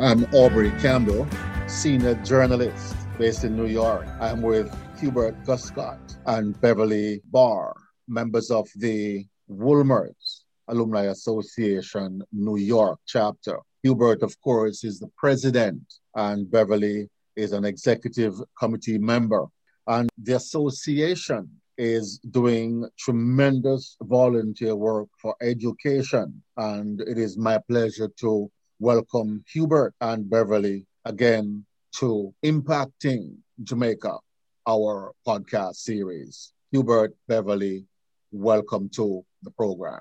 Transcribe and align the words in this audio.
I'm 0.00 0.24
Aubrey 0.34 0.72
Campbell, 0.80 1.24
senior 1.68 2.16
journalist 2.24 2.96
based 3.16 3.44
in 3.44 3.56
New 3.56 3.66
York. 3.66 4.04
I'm 4.20 4.42
with 4.42 4.76
Hubert 4.98 5.40
Guscott 5.44 6.16
and 6.26 6.60
Beverley 6.60 7.22
Barr, 7.30 7.72
members 8.08 8.50
of 8.50 8.68
the 8.74 9.24
Wolmer's 9.46 10.44
Alumni 10.66 11.04
Association 11.04 12.24
New 12.32 12.56
York 12.56 12.98
chapter. 13.06 13.60
Hubert, 13.84 14.24
of 14.24 14.40
course, 14.40 14.82
is 14.82 14.98
the 14.98 15.10
president, 15.16 15.82
and 16.16 16.50
Beverley 16.50 17.08
is 17.36 17.52
an 17.52 17.64
executive 17.64 18.34
committee 18.58 18.98
member. 18.98 19.46
And 19.86 20.10
the 20.18 20.34
association 20.34 21.48
is 21.78 22.18
doing 22.30 22.88
tremendous 22.98 23.96
volunteer 24.02 24.74
work 24.74 25.08
for 25.22 25.36
education. 25.40 26.42
And 26.56 27.00
it 27.00 27.16
is 27.16 27.38
my 27.38 27.58
pleasure 27.68 28.08
to 28.20 28.50
welcome 28.78 29.44
Hubert 29.52 29.94
and 30.00 30.28
Beverley 30.28 30.86
again 31.04 31.64
to 31.96 32.34
Impacting 32.44 33.36
Jamaica, 33.62 34.18
our 34.66 35.12
podcast 35.26 35.76
series. 35.76 36.52
Hubert, 36.72 37.14
Beverley, 37.28 37.86
welcome 38.32 38.88
to 38.90 39.24
the 39.42 39.50
program. 39.52 40.00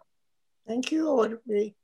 Thank 0.67 0.91
you, 0.91 1.07
Aubrey. 1.07 1.75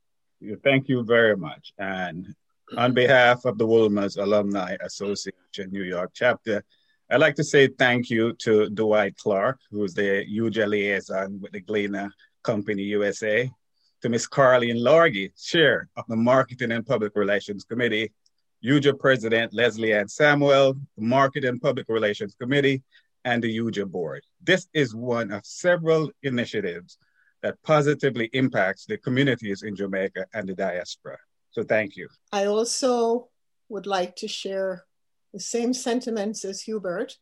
Thank 0.64 0.88
you 0.88 1.04
very 1.04 1.36
much. 1.36 1.72
And 1.78 2.34
on 2.76 2.92
behalf 2.92 3.44
of 3.44 3.58
the 3.58 3.66
Wolmer's 3.66 4.16
Alumni 4.16 4.76
Association 4.80 5.70
New 5.70 5.84
York 5.84 6.10
chapter, 6.14 6.64
I'd 7.10 7.20
like 7.20 7.34
to 7.36 7.44
say 7.44 7.66
thank 7.66 8.10
you 8.10 8.32
to 8.40 8.70
Dwight 8.70 9.16
Clark, 9.16 9.58
who's 9.70 9.94
the 9.94 10.24
UJA 10.30 10.68
liaison 10.68 11.40
with 11.40 11.52
the 11.52 11.60
Gleaner 11.60 12.10
Company 12.42 12.82
USA, 12.82 13.50
to 14.02 14.08
Ms. 14.08 14.26
Carleen 14.26 14.80
Lorgy, 14.82 15.30
chair 15.40 15.88
of 15.96 16.04
the 16.08 16.16
Marketing 16.16 16.72
and 16.72 16.86
Public 16.86 17.12
Relations 17.14 17.64
Committee, 17.64 18.12
UJA 18.64 18.98
President 18.98 19.52
Leslie 19.52 19.92
Ann 19.92 20.08
Samuel, 20.08 20.74
the 20.96 21.04
Marketing 21.04 21.50
and 21.50 21.62
Public 21.62 21.86
Relations 21.88 22.34
Committee, 22.38 22.82
and 23.24 23.42
the 23.42 23.58
UJA 23.58 23.90
Board. 23.90 24.22
This 24.42 24.68
is 24.72 24.94
one 24.94 25.30
of 25.30 25.44
several 25.44 26.10
initiatives 26.22 26.98
that 27.42 27.62
positively 27.62 28.28
impacts 28.32 28.86
the 28.86 28.98
communities 28.98 29.62
in 29.62 29.74
Jamaica 29.74 30.26
and 30.34 30.48
the 30.48 30.54
diaspora. 30.54 31.18
So 31.50 31.62
thank 31.62 31.96
you. 31.96 32.08
I 32.32 32.46
also 32.46 33.28
would 33.68 33.86
like 33.86 34.16
to 34.16 34.28
share 34.28 34.84
the 35.32 35.40
same 35.40 35.72
sentiments 35.72 36.44
as 36.44 36.62
Hubert, 36.62 37.16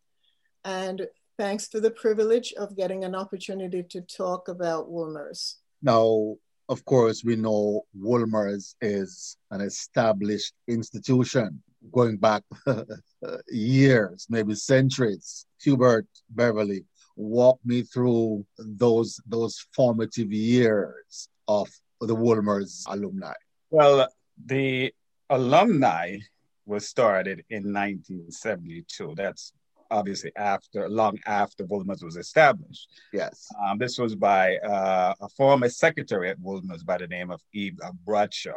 and 0.65 1.07
thanks 1.37 1.69
for 1.69 1.81
the 1.81 1.91
privilege 1.91 2.53
of 2.55 2.77
getting 2.77 3.05
an 3.05 3.15
opportunity 3.15 3.83
to 3.91 4.01
talk 4.01 4.49
about 4.49 4.91
Wolmer's. 4.91 5.59
Now, 5.83 6.37
of 6.69 6.85
course, 6.85 7.25
we 7.25 7.37
know 7.37 7.83
Wolmer's 7.95 8.77
is 8.81 9.37
an 9.51 9.61
established 9.61 10.53
institution 10.67 11.63
going 11.93 12.17
back 12.17 12.43
years, 13.49 14.27
maybe 14.29 14.55
centuries. 14.55 15.47
Hubert 15.63 16.07
Beverley, 16.31 16.85
walk 17.17 17.59
me 17.65 17.83
through 17.83 18.45
those 18.59 19.21
those 19.27 19.67
formative 19.75 20.33
years 20.33 21.29
of 21.47 21.69
the 22.01 22.15
Wolmer's 22.15 22.85
alumni. 22.89 23.35
Well, 23.71 24.09
the 24.47 24.93
alumni 25.31 26.19
was 26.67 26.87
started 26.87 27.45
in 27.49 27.73
1972. 27.73 29.15
That's 29.17 29.53
obviously 29.91 30.33
after, 30.37 30.89
long 30.89 31.19
after 31.27 31.65
Wolmer's 31.65 32.03
was 32.03 32.17
established. 32.17 32.89
Yes. 33.13 33.49
Um, 33.65 33.79
this 33.79 33.99
was 33.99 34.15
by 34.15 34.57
uh, 34.59 35.15
a 35.21 35.29
former 35.31 35.69
secretary 35.69 36.31
at 36.31 36.41
Wolmer's 36.41 36.83
by 36.83 36.99
the 36.99 37.09
name 37.09 37.31
of 37.31 37.41
Eve 37.53 37.79
Bradshaw, 38.05 38.53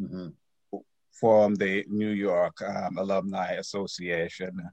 mm-hmm. 0.00 0.28
formed 1.12 1.58
the 1.58 1.84
New 1.88 2.10
York 2.10 2.60
um, 2.62 2.98
Alumni 2.98 3.52
Association 3.52 4.70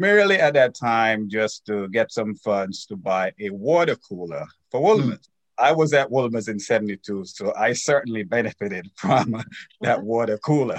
merely 0.00 0.36
at 0.36 0.54
that 0.54 0.74
time 0.74 1.28
just 1.28 1.66
to 1.66 1.86
get 1.88 2.10
some 2.10 2.34
funds 2.34 2.86
to 2.86 2.96
buy 2.96 3.30
a 3.38 3.50
water 3.50 3.94
cooler 3.96 4.46
for 4.70 4.82
Wolmer's. 4.82 5.18
Mm. 5.18 5.28
I 5.58 5.72
was 5.72 5.92
at 5.92 6.10
Wolmer's 6.10 6.48
in 6.48 6.58
72, 6.58 7.26
so 7.26 7.52
I 7.54 7.74
certainly 7.74 8.22
benefited 8.22 8.90
from 8.96 9.44
that 9.82 10.02
water 10.02 10.38
cooler. 10.38 10.78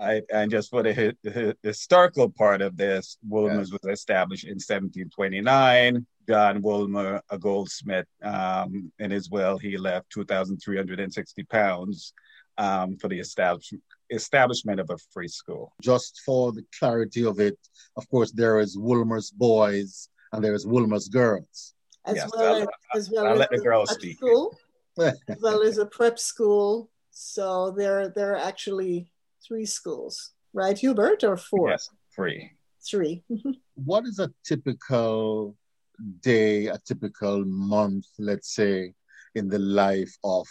I, 0.00 0.22
and 0.32 0.50
just 0.50 0.70
for 0.70 0.82
the, 0.82 1.14
the, 1.22 1.56
historical 1.62 2.30
part 2.30 2.62
of 2.62 2.76
this, 2.76 3.18
Wolmer's 3.26 3.72
was 3.72 3.80
established 3.88 4.44
in 4.44 4.54
1729. 4.54 6.06
John 6.28 6.62
Wolmer, 6.62 7.20
a 7.30 7.38
goldsmith, 7.38 8.06
um, 8.22 8.92
in 8.98 9.10
his 9.10 9.30
will, 9.30 9.58
he 9.58 9.76
left 9.76 10.10
2,360 10.10 11.42
pounds 11.44 12.12
um, 12.58 12.96
for 12.96 13.08
the 13.08 13.18
establishment 13.18 13.82
establishment 14.12 14.80
of 14.80 14.90
a 14.90 14.98
free 15.12 15.28
school. 15.28 15.72
Just 15.80 16.20
for 16.24 16.52
the 16.52 16.64
clarity 16.78 17.24
of 17.24 17.38
it, 17.38 17.56
of 17.96 18.08
course, 18.10 18.32
there 18.32 18.58
is 18.58 18.76
Wolmer's 18.76 19.30
boys 19.30 20.08
and 20.32 20.42
there 20.42 20.54
is 20.54 20.66
Wolmer's 20.66 21.08
girls. 21.08 21.74
As 22.06 22.16
yes, 22.16 22.30
well 22.34 22.54
I'll, 22.54 22.62
as, 22.62 22.68
as 22.94 23.10
well 23.10 23.26
I'll 23.26 23.32
as 23.34 23.38
let 23.38 23.50
the 23.50 23.58
girls 23.58 23.90
speak. 23.90 24.16
School, 24.16 24.58
as 24.98 25.38
well 25.40 25.62
as 25.62 25.78
a 25.78 25.86
prep 25.86 26.18
school. 26.18 26.90
So 27.10 27.72
there, 27.76 28.08
there 28.08 28.32
are 28.32 28.38
actually 28.38 29.10
three 29.50 29.66
schools, 29.66 30.30
right, 30.52 30.78
Hubert, 30.78 31.24
or 31.24 31.36
four? 31.36 31.70
Yes, 31.70 31.90
three. 32.14 32.52
Three. 32.88 33.24
what 33.74 34.04
is 34.06 34.20
a 34.20 34.30
typical 34.44 35.56
day, 36.22 36.68
a 36.68 36.78
typical 36.78 37.44
month, 37.44 38.06
let's 38.18 38.54
say, 38.54 38.94
in 39.34 39.48
the 39.48 39.58
life 39.58 40.16
of 40.22 40.46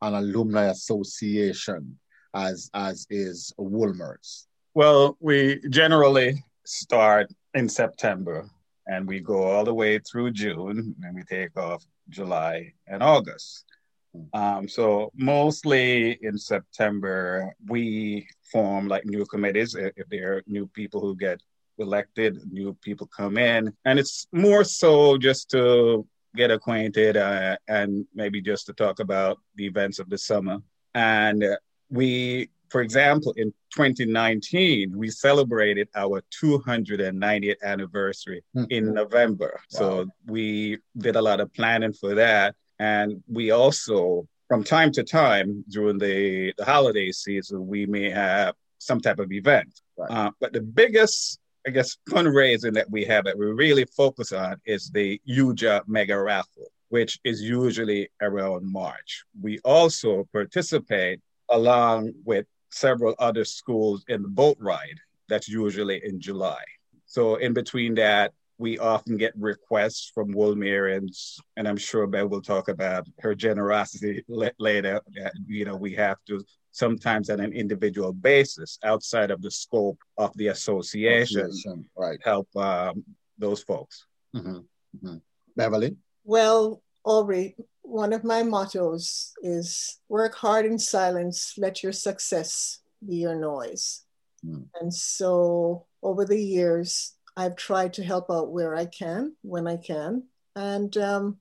an 0.00 0.14
alumni 0.14 0.66
association 0.66 1.98
as 2.34 2.70
as 2.72 3.06
is 3.10 3.52
Wolmer's? 3.58 4.46
Well, 4.74 5.16
we 5.20 5.60
generally 5.70 6.44
start 6.64 7.26
in 7.54 7.68
September 7.68 8.48
and 8.86 9.08
we 9.08 9.20
go 9.20 9.42
all 9.42 9.64
the 9.64 9.74
way 9.74 9.98
through 9.98 10.30
June 10.30 10.94
and 11.02 11.14
we 11.16 11.22
take 11.24 11.56
off 11.56 11.84
July 12.08 12.72
and 12.86 13.02
August. 13.02 13.64
Um, 14.32 14.68
so 14.68 15.10
mostly 15.14 16.18
in 16.22 16.38
September, 16.38 17.54
we 17.68 18.26
form 18.52 18.88
like 18.88 19.04
new 19.04 19.24
committees 19.26 19.74
if 19.74 20.08
there 20.08 20.34
are 20.34 20.42
new 20.46 20.66
people 20.68 21.00
who 21.00 21.16
get 21.16 21.40
elected, 21.78 22.40
new 22.50 22.74
people 22.82 23.06
come 23.06 23.36
in, 23.36 23.72
and 23.84 23.98
it's 23.98 24.26
more 24.32 24.64
so 24.64 25.18
just 25.18 25.50
to 25.50 26.06
get 26.34 26.50
acquainted 26.50 27.16
uh, 27.16 27.56
and 27.66 28.06
maybe 28.14 28.40
just 28.40 28.66
to 28.66 28.72
talk 28.72 29.00
about 29.00 29.38
the 29.56 29.66
events 29.66 29.98
of 29.98 30.08
the 30.08 30.18
summer. 30.18 30.58
And 30.94 31.44
we, 31.90 32.50
for 32.68 32.82
example, 32.82 33.32
in 33.36 33.52
2019, 33.74 34.96
we 34.96 35.10
celebrated 35.10 35.88
our 35.94 36.22
290th 36.42 37.62
anniversary 37.62 38.42
mm-hmm. 38.54 38.66
in 38.70 38.94
November. 38.94 39.60
Wow. 39.72 39.78
So 39.78 40.06
we 40.26 40.78
did 40.96 41.16
a 41.16 41.22
lot 41.22 41.40
of 41.40 41.52
planning 41.52 41.92
for 41.92 42.14
that. 42.14 42.54
And 42.78 43.22
we 43.28 43.50
also, 43.50 44.28
from 44.48 44.64
time 44.64 44.92
to 44.92 45.02
time 45.02 45.64
during 45.68 45.98
the, 45.98 46.52
the 46.58 46.64
holiday 46.64 47.12
season, 47.12 47.66
we 47.66 47.86
may 47.86 48.10
have 48.10 48.54
some 48.78 49.00
type 49.00 49.18
of 49.18 49.32
event. 49.32 49.80
Right. 49.96 50.10
Uh, 50.10 50.30
but 50.40 50.52
the 50.52 50.60
biggest 50.60 51.40
I 51.66 51.70
guess, 51.70 51.96
fundraising 52.08 52.74
that 52.74 52.88
we 52.90 53.04
have 53.06 53.24
that 53.24 53.36
we 53.36 53.46
really 53.46 53.84
focus 53.86 54.30
on 54.30 54.60
is 54.66 54.88
the 54.90 55.20
UJA 55.28 55.82
Mega 55.88 56.16
Raffle, 56.16 56.70
which 56.90 57.18
is 57.24 57.42
usually 57.42 58.08
around 58.22 58.70
March. 58.70 59.24
We 59.40 59.58
also 59.64 60.28
participate 60.32 61.20
along 61.48 62.12
with 62.24 62.46
several 62.70 63.16
other 63.18 63.44
schools 63.44 64.04
in 64.06 64.22
the 64.22 64.28
boat 64.28 64.56
ride 64.60 65.00
that's 65.28 65.48
usually 65.48 66.00
in 66.04 66.20
July. 66.20 66.62
So 67.06 67.34
in 67.36 67.52
between 67.52 67.96
that, 67.96 68.32
we 68.58 68.78
often 68.78 69.16
get 69.16 69.32
requests 69.36 70.10
from 70.14 70.32
Wolmerians, 70.32 71.38
and 71.56 71.68
I'm 71.68 71.76
sure 71.76 72.06
Bev 72.06 72.30
will 72.30 72.40
talk 72.40 72.68
about 72.68 73.06
her 73.20 73.34
generosity 73.34 74.24
later. 74.58 75.00
You 75.46 75.64
know, 75.66 75.76
we 75.76 75.94
have 75.94 76.16
to 76.28 76.42
sometimes 76.72 77.30
on 77.30 77.40
an 77.40 77.52
individual 77.52 78.12
basis 78.12 78.78
outside 78.84 79.30
of 79.30 79.42
the 79.42 79.50
scope 79.50 79.98
of 80.18 80.36
the 80.36 80.48
association, 80.48 81.40
association 81.40 81.88
right. 81.96 82.18
help 82.22 82.48
um, 82.56 83.04
those 83.38 83.62
folks. 83.62 84.06
Mm-hmm. 84.34 84.58
Mm-hmm. 84.58 85.16
Beverley? 85.56 85.96
Well, 86.24 86.82
Aubrey, 87.04 87.56
one 87.82 88.12
of 88.12 88.24
my 88.24 88.42
mottos 88.42 89.32
is 89.42 90.00
work 90.08 90.34
hard 90.34 90.66
in 90.66 90.78
silence, 90.78 91.54
let 91.56 91.82
your 91.82 91.92
success 91.92 92.80
be 93.06 93.16
your 93.16 93.36
noise. 93.36 94.04
Mm. 94.44 94.66
And 94.80 94.92
so 94.92 95.86
over 96.02 96.24
the 96.24 96.40
years, 96.40 97.15
I've 97.36 97.56
tried 97.56 97.94
to 97.94 98.04
help 98.04 98.30
out 98.30 98.52
where 98.52 98.74
I 98.74 98.86
can, 98.86 99.34
when 99.42 99.66
I 99.66 99.76
can. 99.76 100.24
And 100.54 100.96
um, 100.96 101.38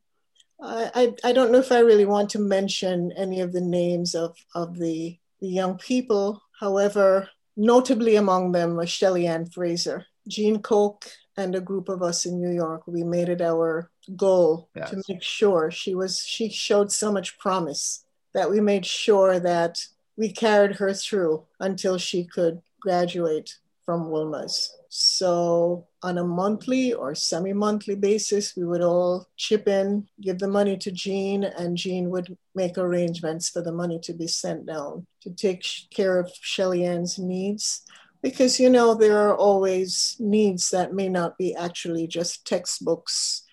I, 0.61 0.91
I, 0.93 1.29
I, 1.29 1.33
don't 1.33 1.51
know 1.51 1.59
if 1.59 1.71
I 1.71 1.79
really 1.79 2.05
want 2.05 2.29
to 2.31 2.39
mention 2.39 3.13
any 3.13 3.39
of 3.41 3.53
the 3.53 3.61
names 3.61 4.13
of, 4.13 4.35
of 4.53 4.77
the, 4.77 5.17
the 5.39 5.47
young 5.47 5.77
people. 5.77 6.43
However, 6.59 7.29
notably 7.55 8.17
among 8.17 8.51
them 8.51 8.75
was 8.75 8.89
Shelly 8.89 9.25
Ann 9.25 9.45
Fraser. 9.45 10.05
Jean 10.27 10.61
Koch 10.61 11.05
and 11.37 11.55
a 11.55 11.61
group 11.61 11.87
of 11.87 12.01
us 12.01 12.25
in 12.25 12.41
New 12.41 12.51
York, 12.51 12.83
we 12.87 13.03
made 13.03 13.29
it 13.29 13.41
our 13.41 13.89
goal 14.15 14.69
yes. 14.75 14.89
to 14.89 15.01
make 15.07 15.21
sure 15.21 15.71
she 15.71 15.95
was, 15.95 16.19
she 16.19 16.49
showed 16.49 16.91
so 16.91 17.11
much 17.11 17.37
promise 17.37 18.05
that 18.33 18.49
we 18.49 18.59
made 18.59 18.85
sure 18.85 19.39
that 19.39 19.79
we 20.17 20.31
carried 20.31 20.75
her 20.77 20.93
through 20.93 21.45
until 21.59 21.97
she 21.97 22.25
could 22.25 22.61
graduate 22.81 23.55
from 23.85 24.09
Wolmer's. 24.09 24.75
So 24.97 25.87
on 26.01 26.17
a 26.17 26.23
monthly 26.23 26.93
or 26.93 27.15
semi-monthly 27.15 27.95
basis, 27.95 28.55
we 28.55 28.63
would 28.63 28.81
all 28.81 29.27
chip 29.35 29.67
in, 29.67 30.07
give 30.21 30.39
the 30.39 30.47
money 30.47 30.77
to 30.77 30.89
Jean, 30.89 31.43
and 31.43 31.75
Jean 31.75 32.09
would 32.11 32.37
make 32.55 32.77
arrangements 32.77 33.49
for 33.49 33.61
the 33.61 33.73
money 33.73 33.99
to 34.03 34.13
be 34.13 34.27
sent 34.27 34.65
down 34.65 35.05
to 35.23 35.31
take 35.31 35.65
care 35.93 36.17
of 36.17 36.31
Shelly 36.39 36.85
Ann's 36.85 37.19
needs. 37.19 37.81
Because 38.23 38.57
you 38.57 38.69
know 38.69 38.95
there 38.95 39.27
are 39.27 39.35
always 39.35 40.15
needs 40.17 40.69
that 40.69 40.93
may 40.93 41.09
not 41.09 41.37
be 41.37 41.53
actually 41.53 42.07
just 42.07 42.47
textbooks 42.47 43.43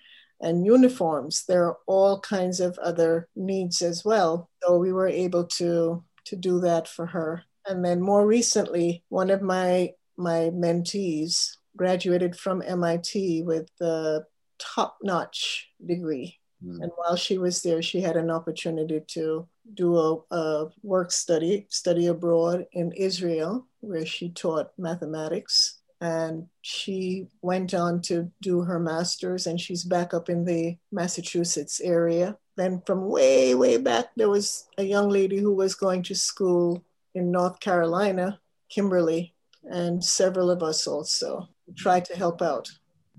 and 0.40 0.64
uniforms. 0.64 1.44
There 1.48 1.64
are 1.66 1.78
all 1.88 2.20
kinds 2.20 2.60
of 2.60 2.78
other 2.78 3.26
needs 3.34 3.82
as 3.82 4.04
well. 4.04 4.48
So 4.62 4.78
we 4.78 4.92
were 4.92 5.08
able 5.08 5.46
to 5.58 6.04
to 6.26 6.36
do 6.36 6.60
that 6.60 6.86
for 6.86 7.06
her. 7.06 7.42
And 7.66 7.84
then 7.84 8.00
more 8.00 8.24
recently, 8.24 9.02
one 9.08 9.30
of 9.30 9.42
my 9.42 9.94
my 10.22 10.50
mentees 10.50 11.56
graduated 11.76 12.36
from 12.36 12.62
MIT 12.64 13.42
with 13.42 13.69
the 13.78 14.24
top 14.58 14.98
notch 15.02 15.70
degree. 15.84 16.38
Mm. 16.64 16.82
And 16.82 16.92
while 16.96 17.16
she 17.16 17.38
was 17.38 17.62
there, 17.62 17.82
she 17.82 18.00
had 18.00 18.16
an 18.16 18.30
opportunity 18.30 19.00
to 19.08 19.48
do 19.74 19.96
a, 19.96 20.34
a, 20.34 20.69
work 20.82 21.10
study, 21.10 21.66
study 21.70 22.06
abroad 22.06 22.66
in 22.72 22.92
Israel, 22.92 23.66
where 23.80 24.06
she 24.06 24.30
taught 24.30 24.72
mathematics. 24.78 25.78
And 26.00 26.48
she 26.62 27.28
went 27.42 27.75
on 27.75 28.00
to 28.02 28.30
do 28.40 28.62
her 28.62 28.80
master's, 28.80 29.46
and 29.46 29.60
she's 29.60 29.84
back 29.84 30.12
up 30.12 30.28
in 30.28 30.44
the 30.44 30.76
Massachusetts 30.90 31.80
area. 31.80 32.36
Then, 32.56 32.82
from 32.84 33.08
way, 33.08 33.54
way 33.54 33.76
back, 33.76 34.06
there 34.16 34.28
was 34.28 34.66
a 34.78 34.82
young 34.82 35.08
lady 35.10 35.38
who 35.38 35.54
was 35.54 35.76
going 35.76 36.02
to 36.04 36.14
school 36.16 36.84
in 37.14 37.30
North 37.30 37.60
Carolina, 37.60 38.40
Kimberly, 38.68 39.31
and 39.64 40.03
several 40.03 40.50
of 40.50 40.62
us 40.62 40.87
also 40.87 41.49
try 41.76 42.00
to 42.00 42.17
help 42.17 42.43
out. 42.43 42.69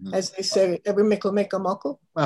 Mm-hmm. 0.01 0.13
As 0.15 0.31
they 0.31 0.43
say, 0.43 0.79
every 0.85 1.03
mickle 1.03 1.31
make 1.31 1.53
a 1.53 1.59
muckle. 1.59 1.99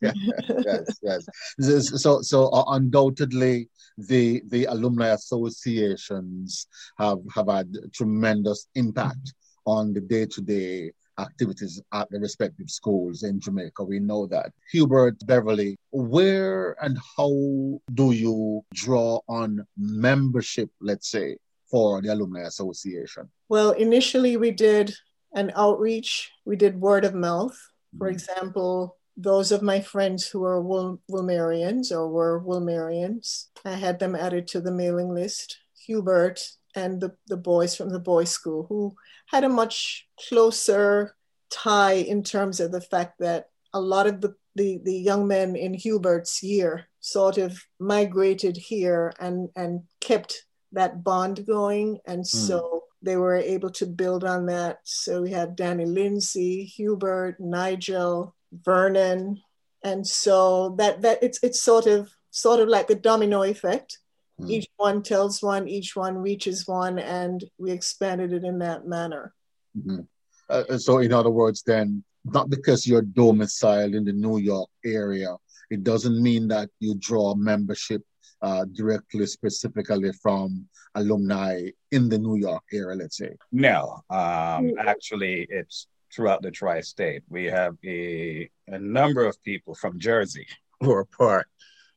yes, 0.00 0.98
yes. 1.02 2.02
So, 2.02 2.22
so 2.22 2.64
undoubtedly, 2.68 3.68
the 3.98 4.42
the 4.48 4.64
alumni 4.64 5.08
associations 5.08 6.66
have 6.98 7.18
have 7.34 7.48
had 7.48 7.74
tremendous 7.92 8.66
impact 8.74 9.34
on 9.66 9.92
the 9.92 10.00
day 10.00 10.26
to 10.26 10.40
day 10.40 10.92
activities 11.18 11.80
at 11.92 12.08
the 12.10 12.18
respective 12.18 12.70
schools 12.70 13.22
in 13.22 13.38
Jamaica. 13.38 13.84
We 13.84 14.00
know 14.00 14.26
that. 14.26 14.52
Hubert 14.70 15.16
Beverley, 15.26 15.78
where 15.90 16.76
and 16.82 16.98
how 17.16 17.80
do 17.92 18.12
you 18.12 18.64
draw 18.74 19.20
on 19.28 19.66
membership, 19.76 20.70
let's 20.80 21.10
say, 21.10 21.36
for 21.72 22.02
the 22.02 22.12
Alumni 22.12 22.42
Association? 22.42 23.28
Well, 23.48 23.70
initially 23.72 24.36
we 24.36 24.52
did 24.52 24.94
an 25.34 25.50
outreach, 25.56 26.30
we 26.44 26.54
did 26.54 26.80
word 26.80 27.04
of 27.04 27.14
mouth. 27.14 27.58
For 27.98 28.06
mm-hmm. 28.06 28.14
example, 28.14 28.98
those 29.16 29.50
of 29.50 29.62
my 29.62 29.80
friends 29.80 30.28
who 30.28 30.44
are 30.44 30.60
Wil- 30.60 31.00
Wolmerians 31.10 31.90
or 31.90 32.08
were 32.08 32.44
Wolmerians, 32.44 33.46
I 33.64 33.72
had 33.72 33.98
them 33.98 34.14
added 34.14 34.46
to 34.48 34.60
the 34.60 34.70
mailing 34.70 35.12
list. 35.12 35.58
Hubert 35.86 36.40
and 36.76 37.00
the, 37.00 37.16
the 37.26 37.36
boys 37.36 37.74
from 37.74 37.90
the 37.90 37.98
boys' 37.98 38.30
school 38.30 38.66
who 38.68 38.94
had 39.26 39.44
a 39.44 39.48
much 39.48 40.06
closer 40.28 41.16
tie 41.50 41.94
in 41.94 42.22
terms 42.22 42.60
of 42.60 42.70
the 42.70 42.80
fact 42.80 43.18
that 43.18 43.48
a 43.74 43.80
lot 43.80 44.06
of 44.06 44.20
the, 44.20 44.34
the, 44.54 44.80
the 44.84 44.94
young 44.94 45.26
men 45.26 45.56
in 45.56 45.74
Hubert's 45.74 46.42
year 46.42 46.88
sort 47.00 47.38
of 47.38 47.58
migrated 47.80 48.56
here 48.56 49.12
and, 49.18 49.48
and 49.56 49.82
kept 50.00 50.44
that 50.72 51.04
bond 51.04 51.46
going. 51.46 51.98
And 52.06 52.22
mm. 52.22 52.26
so 52.26 52.84
they 53.02 53.16
were 53.16 53.36
able 53.36 53.70
to 53.70 53.86
build 53.86 54.24
on 54.24 54.46
that. 54.46 54.78
So 54.84 55.22
we 55.22 55.30
had 55.30 55.56
Danny 55.56 55.86
Lindsay, 55.86 56.64
Hubert, 56.64 57.40
Nigel, 57.40 58.34
Vernon. 58.52 59.40
And 59.84 60.06
so 60.06 60.74
that 60.78 61.02
that 61.02 61.22
it's 61.22 61.40
it's 61.42 61.60
sort 61.60 61.86
of 61.86 62.10
sort 62.30 62.60
of 62.60 62.68
like 62.68 62.90
a 62.90 62.94
domino 62.94 63.42
effect. 63.42 63.98
Mm. 64.40 64.50
Each 64.50 64.66
one 64.76 65.02
tells 65.02 65.42
one, 65.42 65.68
each 65.68 65.94
one 65.94 66.16
reaches 66.18 66.66
one, 66.66 66.98
and 66.98 67.44
we 67.58 67.70
expanded 67.70 68.32
it 68.32 68.44
in 68.44 68.58
that 68.60 68.86
manner. 68.86 69.34
Mm-hmm. 69.76 70.00
Uh, 70.48 70.78
so, 70.78 70.98
in 70.98 71.12
other 71.12 71.30
words, 71.30 71.62
then, 71.66 72.02
not 72.24 72.50
because 72.50 72.86
you're 72.86 73.02
domiciled 73.02 73.94
in 73.94 74.04
the 74.04 74.12
New 74.12 74.38
York 74.38 74.68
area, 74.84 75.36
it 75.70 75.82
doesn't 75.82 76.22
mean 76.22 76.48
that 76.48 76.68
you 76.78 76.94
draw 76.98 77.34
membership 77.34 78.02
uh, 78.42 78.64
directly, 78.72 79.26
specifically 79.26 80.12
from 80.22 80.66
alumni 80.94 81.68
in 81.90 82.08
the 82.08 82.18
New 82.18 82.36
York 82.36 82.64
area, 82.72 82.96
let's 82.96 83.16
say? 83.16 83.34
No, 83.50 84.02
um, 84.10 84.72
actually, 84.78 85.46
it's 85.48 85.86
throughout 86.14 86.42
the 86.42 86.50
tri-state. 86.50 87.22
We 87.28 87.44
have 87.44 87.76
a, 87.84 88.50
a 88.68 88.78
number 88.78 89.24
of 89.24 89.42
people 89.42 89.74
from 89.74 89.98
Jersey 89.98 90.46
who 90.80 90.92
are 90.92 91.04
part 91.04 91.46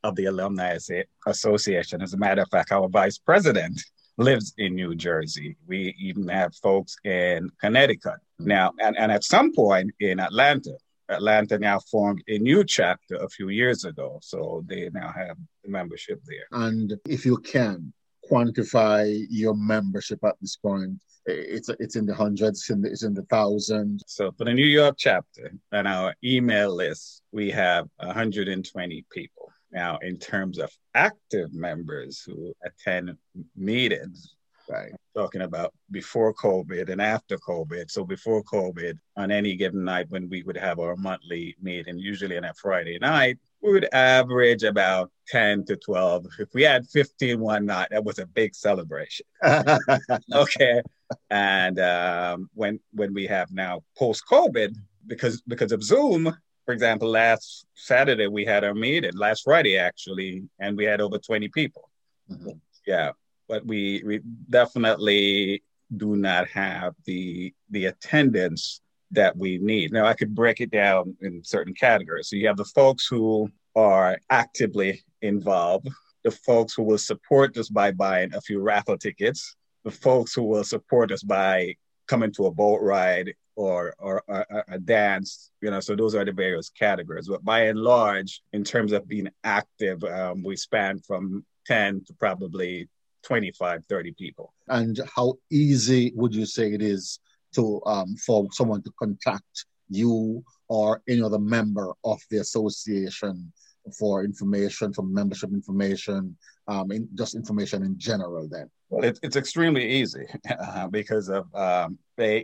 of 0.02 0.14
the 0.16 0.26
Alumni 0.26 0.78
Association. 1.26 2.00
As 2.00 2.14
a 2.14 2.16
matter 2.16 2.42
of 2.42 2.48
fact, 2.48 2.72
our 2.72 2.88
vice 2.88 3.18
president 3.18 3.82
lives 4.18 4.54
in 4.56 4.74
New 4.74 4.94
Jersey. 4.94 5.56
We 5.66 5.94
even 5.98 6.28
have 6.28 6.54
folks 6.56 6.96
in 7.04 7.50
Connecticut 7.60 8.20
now, 8.38 8.72
and, 8.80 8.96
and 8.96 9.12
at 9.12 9.24
some 9.24 9.52
point 9.52 9.90
in 10.00 10.20
Atlanta. 10.20 10.76
Atlanta 11.08 11.58
now 11.58 11.78
formed 11.78 12.22
a 12.28 12.38
new 12.38 12.64
chapter 12.64 13.16
a 13.16 13.28
few 13.28 13.48
years 13.48 13.84
ago, 13.84 14.18
so 14.22 14.64
they 14.66 14.90
now 14.92 15.12
have 15.16 15.36
membership 15.64 16.20
there. 16.26 16.46
And 16.52 16.94
if 17.06 17.24
you 17.24 17.38
can 17.38 17.92
quantify 18.30 19.24
your 19.30 19.54
membership 19.54 20.18
at 20.24 20.36
this 20.40 20.56
point, 20.56 20.98
it's 21.26 21.68
it's 21.80 21.96
in 21.96 22.06
the 22.06 22.14
hundreds, 22.14 22.60
it's 22.60 22.70
in 22.70 22.82
the, 22.82 22.90
it's 22.90 23.02
in 23.02 23.14
the 23.14 23.24
thousands. 23.24 24.02
So 24.06 24.32
for 24.32 24.44
the 24.44 24.54
New 24.54 24.66
York 24.66 24.96
chapter 24.98 25.52
and 25.72 25.88
our 25.88 26.14
email 26.22 26.74
list, 26.74 27.22
we 27.32 27.50
have 27.50 27.88
120 27.96 29.04
people. 29.10 29.52
Now, 29.72 29.98
in 29.98 30.18
terms 30.18 30.58
of 30.58 30.70
active 30.94 31.52
members 31.52 32.22
who 32.24 32.54
attend 32.64 33.16
meetings, 33.56 34.35
Right. 34.68 34.92
Talking 35.14 35.42
about 35.42 35.72
before 35.90 36.34
COVID 36.34 36.90
and 36.90 37.00
after 37.00 37.38
COVID. 37.38 37.90
So 37.90 38.04
before 38.04 38.42
COVID, 38.42 38.98
on 39.16 39.30
any 39.30 39.54
given 39.54 39.84
night 39.84 40.06
when 40.08 40.28
we 40.28 40.42
would 40.42 40.56
have 40.56 40.78
our 40.78 40.96
monthly 40.96 41.56
meeting, 41.60 41.98
usually 41.98 42.36
on 42.36 42.44
a 42.44 42.54
Friday 42.54 42.98
night, 42.98 43.38
we 43.62 43.72
would 43.72 43.88
average 43.92 44.64
about 44.64 45.10
10 45.28 45.64
to 45.66 45.76
12. 45.76 46.26
If 46.38 46.48
we 46.54 46.62
had 46.62 46.86
15 46.88 47.40
one 47.40 47.66
night, 47.66 47.88
that 47.90 48.04
was 48.04 48.18
a 48.18 48.26
big 48.26 48.54
celebration. 48.54 49.26
okay. 50.32 50.82
And 51.30 51.78
um, 51.78 52.50
when 52.54 52.80
when 52.92 53.14
we 53.14 53.26
have 53.26 53.52
now 53.52 53.82
post 53.96 54.24
COVID, 54.30 54.74
because 55.06 55.40
because 55.42 55.72
of 55.72 55.82
Zoom, 55.82 56.36
for 56.64 56.72
example, 56.72 57.08
last 57.08 57.66
Saturday 57.74 58.26
we 58.26 58.44
had 58.44 58.64
our 58.64 58.74
meeting, 58.74 59.12
last 59.14 59.44
Friday 59.44 59.78
actually, 59.78 60.48
and 60.58 60.76
we 60.76 60.84
had 60.84 61.00
over 61.00 61.18
20 61.18 61.48
people. 61.48 61.88
Mm-hmm. 62.30 62.58
Yeah, 62.86 63.12
but 63.48 63.66
we 63.66 64.02
we 64.04 64.20
definitely 64.50 65.62
do 65.96 66.16
not 66.16 66.48
have 66.48 66.94
the 67.04 67.54
the 67.70 67.86
attendance 67.86 68.80
that 69.12 69.36
we 69.36 69.58
need. 69.58 69.92
Now 69.92 70.06
I 70.06 70.14
could 70.14 70.34
break 70.34 70.60
it 70.60 70.70
down 70.70 71.16
in 71.20 71.42
certain 71.44 71.74
categories. 71.74 72.28
So 72.28 72.36
you 72.36 72.48
have 72.48 72.56
the 72.56 72.64
folks 72.64 73.06
who 73.06 73.48
are 73.76 74.18
actively 74.30 75.04
involved, 75.22 75.88
the 76.24 76.30
folks 76.30 76.74
who 76.74 76.82
will 76.82 76.98
support 76.98 77.56
us 77.56 77.68
by 77.68 77.92
buying 77.92 78.34
a 78.34 78.40
few 78.40 78.60
raffle 78.60 78.98
tickets, 78.98 79.54
the 79.84 79.90
folks 79.90 80.34
who 80.34 80.42
will 80.42 80.64
support 80.64 81.12
us 81.12 81.22
by 81.22 81.76
coming 82.08 82.32
to 82.32 82.46
a 82.46 82.50
boat 82.50 82.80
ride 82.82 83.34
or, 83.54 83.94
or, 83.98 84.22
or, 84.28 84.64
a 84.68 84.78
dance, 84.78 85.50
you 85.60 85.70
know, 85.70 85.80
so 85.80 85.96
those 85.96 86.14
are 86.14 86.24
the 86.24 86.32
various 86.32 86.68
categories. 86.68 87.28
But 87.28 87.44
by 87.44 87.62
and 87.62 87.78
large, 87.78 88.42
in 88.52 88.64
terms 88.64 88.92
of 88.92 89.08
being 89.08 89.30
active, 89.44 90.04
um, 90.04 90.42
we 90.42 90.56
span 90.56 91.00
from 91.00 91.44
10 91.66 92.04
to 92.06 92.12
probably 92.14 92.88
25, 93.26 93.82
30 93.88 94.12
people. 94.12 94.54
And 94.68 94.98
how 95.14 95.34
easy 95.50 96.12
would 96.14 96.34
you 96.34 96.46
say 96.46 96.72
it 96.72 96.82
is 96.82 97.18
to 97.54 97.82
um, 97.84 98.16
for 98.16 98.48
someone 98.52 98.82
to 98.82 98.92
contact 98.98 99.66
you 99.88 100.44
or 100.68 101.02
any 101.08 101.22
other 101.22 101.38
member 101.38 101.92
of 102.04 102.20
the 102.30 102.38
association 102.38 103.52
for 103.98 104.24
information, 104.24 104.92
for 104.92 105.02
membership 105.02 105.50
information, 105.50 106.36
um, 106.68 106.90
in, 106.90 107.08
just 107.14 107.34
information 107.34 107.82
in 107.82 107.98
general 107.98 108.48
then? 108.48 108.70
Well, 108.88 109.04
it, 109.04 109.18
it's 109.22 109.36
extremely 109.36 109.88
easy 109.88 110.26
uh, 110.60 110.86
because 110.88 111.28
of 111.28 111.52
um, 111.54 111.98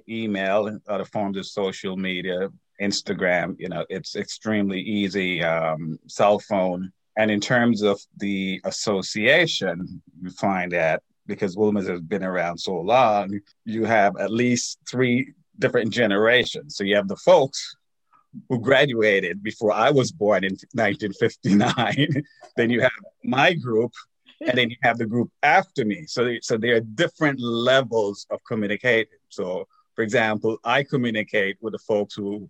email 0.09 0.79
other 0.89 1.05
forms 1.05 1.37
of 1.37 1.47
social 1.47 1.97
media, 1.97 2.49
Instagram. 2.81 3.55
You 3.59 3.69
know, 3.69 3.85
it's 3.89 4.17
extremely 4.17 4.81
easy. 4.81 5.43
Um, 5.43 5.99
cell 6.09 6.39
phone, 6.41 6.93
and 7.17 7.31
in 7.31 7.41
terms 7.41 7.83
of 7.83 8.01
the 8.17 8.61
association, 8.65 10.03
you 10.21 10.31
find 10.31 10.73
that 10.73 11.03
because 11.27 11.57
Wolmer's 11.57 11.89
has 11.89 12.01
been 12.01 12.25
around 12.25 12.59
so 12.59 12.75
long, 12.75 13.39
you 13.65 13.85
have 13.85 14.17
at 14.17 14.31
least 14.31 14.79
three 14.91 15.33
different 15.59 15.93
generations. 15.93 16.77
So 16.77 16.85
you 16.85 16.97
have 16.97 17.09
the 17.09 17.17
folks 17.17 17.77
who 18.49 18.59
graduated 18.59 19.43
before 19.43 19.73
I 19.73 19.91
was 19.91 20.11
born 20.11 20.45
in 20.45 20.57
1959. 20.73 22.23
then 22.57 22.71
you 22.71 22.81
have 22.81 22.91
my 23.23 23.53
group, 23.53 23.93
and 24.41 24.57
then 24.57 24.71
you 24.71 24.77
have 24.83 24.99
the 24.99 25.07
group 25.07 25.31
after 25.43 25.85
me. 25.85 26.07
So, 26.07 26.37
so 26.41 26.57
there 26.57 26.77
are 26.77 26.81
different 26.81 27.41
levels 27.41 28.27
of 28.31 28.41
communicating. 28.49 29.13
So, 29.29 29.67
for 29.95 30.03
example, 30.03 30.59
I 30.65 30.83
communicate 30.83 31.59
with 31.61 31.75
the 31.75 31.79
folks 31.81 32.15
who 32.15 32.49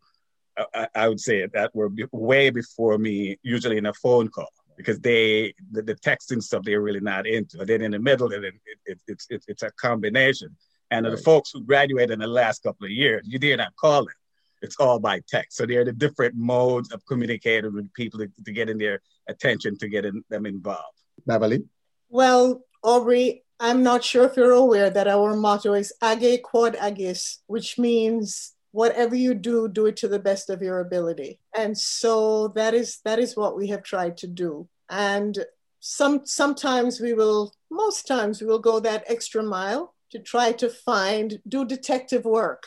I, 0.74 0.88
I 0.94 1.08
would 1.08 1.20
say 1.20 1.46
that 1.46 1.74
were 1.74 1.90
way 2.12 2.50
before 2.50 2.98
me, 2.98 3.38
usually 3.42 3.78
in 3.78 3.86
a 3.86 3.94
phone 3.94 4.28
call 4.28 4.52
because 4.76 5.00
they 5.00 5.54
the, 5.70 5.82
the 5.82 5.94
texting 5.94 6.42
stuff 6.42 6.62
they're 6.64 6.80
really 6.80 7.00
not 7.00 7.26
into. 7.26 7.60
And 7.60 7.68
then 7.68 7.82
in 7.82 7.92
the 7.92 7.98
middle, 7.98 8.32
it, 8.32 8.44
it, 8.44 8.54
it, 8.86 8.98
it's 9.06 9.26
it's 9.30 9.46
it's 9.48 9.62
a 9.62 9.70
combination. 9.72 10.56
And 10.90 11.06
right. 11.06 11.16
the 11.16 11.22
folks 11.22 11.50
who 11.52 11.62
graduated 11.62 12.10
in 12.10 12.18
the 12.18 12.26
last 12.26 12.62
couple 12.62 12.84
of 12.84 12.90
years, 12.90 13.26
you 13.26 13.38
dare 13.38 13.56
not 13.56 13.74
call 13.76 14.06
it. 14.06 14.14
It's 14.60 14.76
all 14.76 15.00
by 15.00 15.20
text. 15.26 15.56
So 15.56 15.66
there 15.66 15.80
are 15.80 15.84
the 15.84 15.92
different 15.92 16.36
modes 16.36 16.92
of 16.92 17.04
communicating 17.06 17.74
with 17.74 17.92
people 17.94 18.20
to, 18.20 18.30
to 18.44 18.52
get 18.52 18.68
in 18.68 18.78
their 18.78 19.00
attention, 19.28 19.76
to 19.78 19.88
get 19.88 20.04
in, 20.04 20.22
them 20.28 20.46
involved. 20.46 20.98
Beverley? 21.26 21.64
Well, 22.08 22.62
Aubrey, 22.82 23.42
I'm 23.58 23.82
not 23.82 24.04
sure 24.04 24.24
if 24.24 24.36
you're 24.36 24.52
aware 24.52 24.90
that 24.90 25.08
our 25.08 25.34
motto 25.34 25.72
is 25.72 25.92
Age 26.02 26.42
Quod 26.42 26.76
Agis, 26.76 27.42
which 27.46 27.78
means 27.78 28.52
whatever 28.72 29.14
you 29.14 29.34
do, 29.34 29.68
do 29.68 29.86
it 29.86 29.96
to 29.98 30.08
the 30.08 30.18
best 30.18 30.50
of 30.50 30.62
your 30.62 30.80
ability. 30.80 31.38
And 31.54 31.76
so 31.78 32.48
that 32.48 32.74
is 32.74 33.00
that 33.04 33.18
is 33.18 33.36
what 33.36 33.56
we 33.56 33.68
have 33.68 33.82
tried 33.82 34.16
to 34.18 34.26
do. 34.26 34.68
And 34.90 35.38
some 35.80 36.22
sometimes 36.24 37.00
we 37.00 37.12
will, 37.12 37.54
most 37.70 38.06
times 38.06 38.40
we 38.40 38.46
will 38.46 38.58
go 38.58 38.80
that 38.80 39.04
extra 39.06 39.42
mile 39.42 39.94
to 40.10 40.18
try 40.18 40.52
to 40.52 40.68
find, 40.68 41.40
do 41.48 41.64
detective 41.64 42.24
work, 42.24 42.64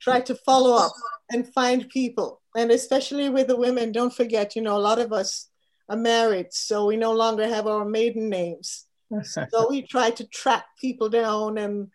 try 0.00 0.20
to 0.20 0.34
follow 0.34 0.74
up 0.76 0.92
and 1.30 1.52
find 1.52 1.88
people. 1.88 2.40
And 2.56 2.70
especially 2.70 3.28
with 3.28 3.46
the 3.46 3.56
women, 3.56 3.92
don't 3.92 4.14
forget, 4.14 4.54
you 4.54 4.62
know, 4.62 4.76
a 4.76 4.86
lot 4.88 4.98
of 4.98 5.12
us 5.12 5.48
are 5.88 5.96
married, 5.96 6.52
so 6.52 6.86
we 6.86 6.96
no 6.96 7.12
longer 7.12 7.48
have 7.48 7.66
our 7.66 7.84
maiden 7.84 8.28
names. 8.28 8.86
so 9.22 9.68
we 9.68 9.82
try 9.82 10.10
to 10.10 10.26
track 10.26 10.64
people 10.80 11.08
down 11.08 11.58
and 11.58 11.88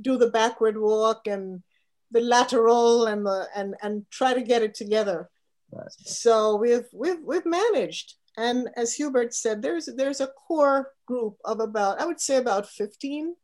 do 0.00 0.16
the 0.16 0.30
backward 0.30 0.78
walk 0.78 1.26
and 1.26 1.62
the 2.10 2.20
lateral 2.20 3.06
and 3.06 3.24
the 3.24 3.48
and 3.54 3.74
and 3.82 4.06
try 4.10 4.34
to 4.34 4.42
get 4.42 4.62
it 4.62 4.74
together. 4.74 5.30
Right. 5.72 5.90
So 5.90 6.56
we've 6.56 6.88
we've 6.92 7.20
we've 7.22 7.46
managed. 7.46 8.14
And 8.36 8.68
as 8.76 8.94
Hubert 8.94 9.34
said, 9.34 9.60
there's 9.60 9.88
there's 9.96 10.20
a 10.20 10.28
core 10.28 10.92
group 11.06 11.36
of 11.44 11.60
about 11.60 12.00
I 12.00 12.06
would 12.06 12.20
say 12.20 12.36
about 12.36 12.68
15 12.68 13.34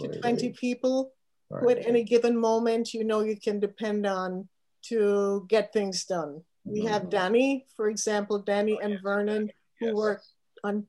to 0.00 0.20
20 0.20 0.50
people 0.50 1.12
right. 1.50 1.62
who 1.62 1.70
at 1.70 1.86
any 1.86 2.04
given 2.04 2.36
moment 2.36 2.94
you 2.94 3.02
know 3.02 3.20
you 3.20 3.36
can 3.36 3.58
depend 3.58 4.06
on 4.06 4.48
to 4.82 5.46
get 5.48 5.72
things 5.72 6.04
done. 6.04 6.42
We 6.64 6.80
mm-hmm. 6.80 6.88
have 6.88 7.10
Danny, 7.10 7.66
for 7.76 7.88
example, 7.88 8.38
Danny 8.38 8.78
and 8.80 9.00
Vernon, 9.02 9.50
who 9.80 9.86
yes. 9.86 9.94
work 9.94 10.22
on 10.62 10.86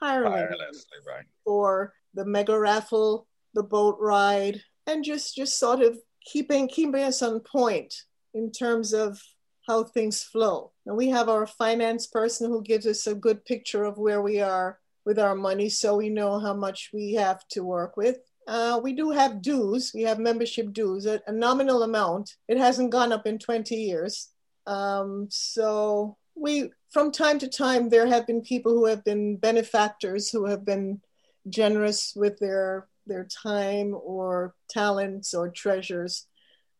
tirelessly 0.00 0.98
right. 1.06 1.24
for 1.44 1.92
the 2.14 2.24
mega 2.24 2.58
raffle, 2.58 3.26
the 3.54 3.62
boat 3.62 3.96
ride, 4.00 4.62
and 4.86 5.04
just 5.04 5.34
just 5.34 5.58
sort 5.58 5.80
of 5.80 5.98
keeping 6.26 6.68
keeping 6.68 7.02
us 7.02 7.22
on 7.22 7.40
point 7.40 7.94
in 8.34 8.52
terms 8.52 8.92
of 8.92 9.22
how 9.66 9.84
things 9.84 10.22
flow. 10.22 10.72
And 10.84 10.96
we 10.96 11.08
have 11.08 11.28
our 11.28 11.46
finance 11.46 12.06
person 12.06 12.50
who 12.50 12.62
gives 12.62 12.86
us 12.86 13.06
a 13.06 13.14
good 13.14 13.44
picture 13.44 13.84
of 13.84 13.98
where 13.98 14.22
we 14.22 14.40
are 14.40 14.78
with 15.04 15.18
our 15.18 15.34
money 15.34 15.68
so 15.68 15.96
we 15.96 16.08
know 16.08 16.38
how 16.38 16.52
much 16.52 16.90
we 16.92 17.14
have 17.14 17.46
to 17.48 17.64
work 17.64 17.96
with. 17.96 18.18
Uh, 18.46 18.80
we 18.82 18.92
do 18.92 19.10
have 19.10 19.42
dues. 19.42 19.92
We 19.94 20.02
have 20.02 20.18
membership 20.18 20.72
dues, 20.72 21.06
a, 21.06 21.20
a, 21.26 21.32
nominal 21.32 21.82
amount. 21.82 22.36
It 22.46 22.58
hasn't 22.58 22.90
gone 22.90 23.12
up 23.12 23.26
in 23.26 23.38
20 23.38 23.74
years. 23.74 24.28
Um, 24.68 25.26
so 25.30 26.16
we, 26.36 26.70
from 26.90 27.10
time 27.10 27.40
to 27.40 27.48
time, 27.48 27.88
there 27.88 28.06
have 28.06 28.26
been 28.26 28.42
people 28.42 28.72
who 28.72 28.86
have 28.86 29.04
been 29.04 29.36
benefactors 29.36 30.30
who 30.30 30.46
have 30.46 30.64
been 30.64 31.00
generous 31.48 32.12
with 32.14 32.38
their 32.38 32.86
their 33.06 33.26
time 33.42 33.94
or 33.94 34.54
talents 34.70 35.34
or 35.34 35.50
treasures. 35.50 36.26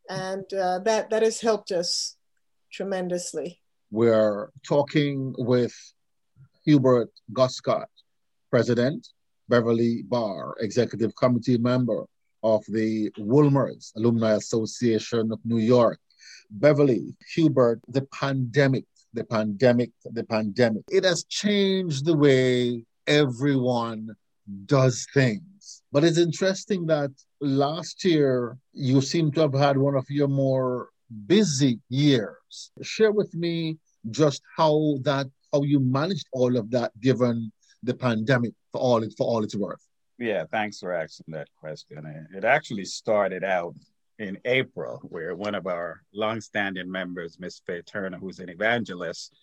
And 0.09 0.45
uh, 0.53 0.79
that, 0.79 1.09
that 1.09 1.23
has 1.23 1.41
helped 1.41 1.71
us 1.71 2.15
tremendously. 2.71 3.59
We're 3.91 4.49
talking 4.67 5.33
with 5.37 5.73
Hubert 6.65 7.09
Guscott, 7.33 7.87
President, 8.49 9.07
Beverley 9.49 10.03
Barr, 10.03 10.55
Executive 10.59 11.15
Committee 11.15 11.57
Member 11.57 12.05
of 12.43 12.63
the 12.67 13.09
Wolmer's 13.17 13.93
Alumni 13.95 14.33
Association 14.33 15.31
of 15.31 15.39
New 15.45 15.59
York. 15.59 15.99
Beverley, 16.49 17.15
Hubert, 17.33 17.81
the 17.87 18.05
pandemic, 18.13 18.85
the 19.13 19.23
pandemic, 19.23 19.91
the 20.05 20.23
pandemic. 20.23 20.83
It 20.89 21.03
has 21.03 21.23
changed 21.25 22.05
the 22.05 22.15
way 22.15 22.85
everyone 23.07 24.15
does 24.65 25.07
things. 25.13 25.41
But 25.91 26.03
it's 26.03 26.17
interesting 26.17 26.85
that 26.87 27.11
last 27.39 28.03
year 28.03 28.57
you 28.73 29.01
seem 29.01 29.31
to 29.33 29.41
have 29.41 29.53
had 29.53 29.77
one 29.77 29.95
of 29.95 30.05
your 30.09 30.27
more 30.27 30.89
busy 31.25 31.79
years. 31.89 32.71
Share 32.81 33.11
with 33.11 33.33
me 33.33 33.77
just 34.09 34.41
how 34.55 34.97
that 35.03 35.27
how 35.53 35.63
you 35.63 35.79
managed 35.79 36.27
all 36.33 36.57
of 36.57 36.69
that 36.71 36.91
given 36.99 37.51
the 37.83 37.93
pandemic 37.93 38.53
for 38.71 38.81
all 38.81 39.01
it 39.03 39.13
for 39.17 39.25
all 39.25 39.43
it's 39.43 39.55
worth. 39.55 39.81
Yeah, 40.19 40.45
thanks 40.51 40.79
for 40.79 40.93
asking 40.93 41.27
that 41.29 41.47
question. 41.59 42.27
It 42.35 42.43
actually 42.43 42.85
started 42.85 43.43
out 43.43 43.75
in 44.19 44.37
April, 44.45 44.99
where 45.03 45.35
one 45.35 45.53
of 45.53 45.67
our 45.67 46.01
longstanding 46.13 46.89
members, 46.89 47.37
Miss 47.39 47.61
Faye 47.65 47.83
Turner, 47.83 48.17
who's 48.17 48.39
an 48.39 48.49
evangelist, 48.49 49.35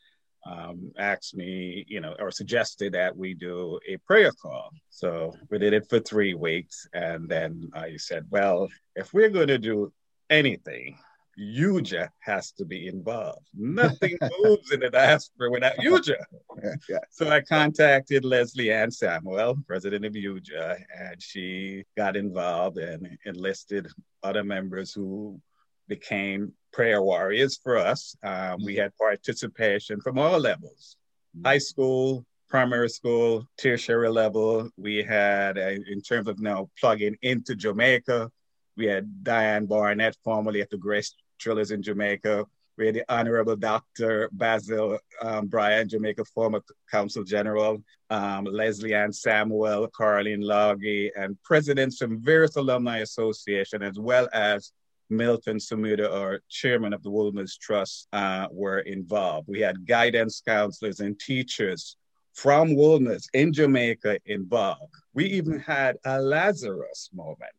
um, 0.46 0.92
asked 0.98 1.36
me, 1.36 1.84
you 1.88 2.00
know, 2.00 2.14
or 2.18 2.30
suggested 2.30 2.92
that 2.92 3.16
we 3.16 3.34
do 3.34 3.78
a 3.88 3.96
prayer 3.98 4.32
call. 4.32 4.70
So 4.90 5.32
we 5.50 5.58
did 5.58 5.72
it 5.72 5.88
for 5.88 6.00
three 6.00 6.34
weeks. 6.34 6.86
And 6.92 7.28
then 7.28 7.70
I 7.74 7.96
said, 7.96 8.26
well, 8.30 8.68
if 8.94 9.12
we're 9.14 9.30
going 9.30 9.48
to 9.48 9.58
do 9.58 9.92
anything, 10.30 10.98
UJA 11.38 12.08
has 12.20 12.52
to 12.52 12.64
be 12.64 12.86
involved. 12.86 13.46
Nothing 13.54 14.16
moves 14.42 14.70
in 14.70 14.80
the 14.80 14.90
diaspora 14.90 15.50
without 15.50 15.76
UJA. 15.76 16.14
yeah. 16.88 16.98
So 17.10 17.28
I 17.28 17.40
contacted 17.40 18.24
Leslie 18.24 18.70
Ann 18.70 18.90
Samuel, 18.90 19.56
president 19.66 20.04
of 20.04 20.12
UJA, 20.12 20.84
and 20.96 21.20
she 21.20 21.84
got 21.96 22.16
involved 22.16 22.78
and 22.78 23.18
enlisted 23.24 23.88
other 24.22 24.44
members 24.44 24.92
who 24.92 25.40
became 25.88 26.52
prayer 26.72 27.02
warriors 27.02 27.58
for 27.62 27.76
us. 27.76 28.16
Um, 28.22 28.64
we 28.64 28.76
had 28.76 28.96
participation 28.96 30.00
from 30.00 30.18
all 30.18 30.38
levels 30.38 30.96
high 31.44 31.58
school, 31.58 32.24
primary 32.48 32.88
school, 32.88 33.46
tertiary 33.58 34.08
level. 34.08 34.70
We 34.76 35.02
had, 35.02 35.58
uh, 35.58 35.74
in 35.90 36.00
terms 36.00 36.28
of 36.28 36.38
now 36.38 36.70
plugging 36.78 37.16
into 37.22 37.54
Jamaica, 37.54 38.30
we 38.76 38.86
had 38.86 39.24
Diane 39.24 39.66
Barnett, 39.66 40.16
formerly 40.22 40.60
at 40.60 40.70
the 40.70 40.76
Grace 40.76 41.14
Trillers 41.40 41.72
in 41.72 41.82
Jamaica. 41.82 42.44
We 42.76 42.86
had 42.86 42.94
the 42.96 43.04
Honorable 43.08 43.54
Dr. 43.54 44.28
Basil 44.32 44.98
um, 45.22 45.46
Bryan, 45.46 45.88
Jamaica 45.88 46.24
former 46.24 46.60
Consul 46.90 47.22
General, 47.22 47.82
um, 48.10 48.44
Leslie 48.44 48.94
Ann 48.94 49.12
Samuel, 49.12 49.88
Caroline 49.96 50.40
Loggy, 50.40 51.12
and 51.16 51.40
presidents 51.44 51.98
from 51.98 52.20
various 52.20 52.56
alumni 52.56 52.98
association, 52.98 53.82
as 53.82 53.98
well 53.98 54.28
as 54.32 54.72
Milton 55.10 55.58
Samuda, 55.58 56.10
our 56.10 56.40
chairman 56.48 56.92
of 56.92 57.02
the 57.02 57.10
Wolmer's 57.10 57.56
Trust, 57.56 58.08
uh, 58.12 58.46
were 58.50 58.80
involved. 58.80 59.48
We 59.48 59.60
had 59.60 59.86
guidance 59.86 60.42
counselors 60.46 61.00
and 61.00 61.18
teachers 61.18 61.96
from 62.32 62.74
Wolmer's 62.74 63.28
in 63.32 63.52
Jamaica 63.52 64.18
involved. 64.26 64.92
We 65.12 65.26
even 65.26 65.58
had 65.60 65.96
a 66.04 66.20
Lazarus 66.20 67.10
moment. 67.14 67.52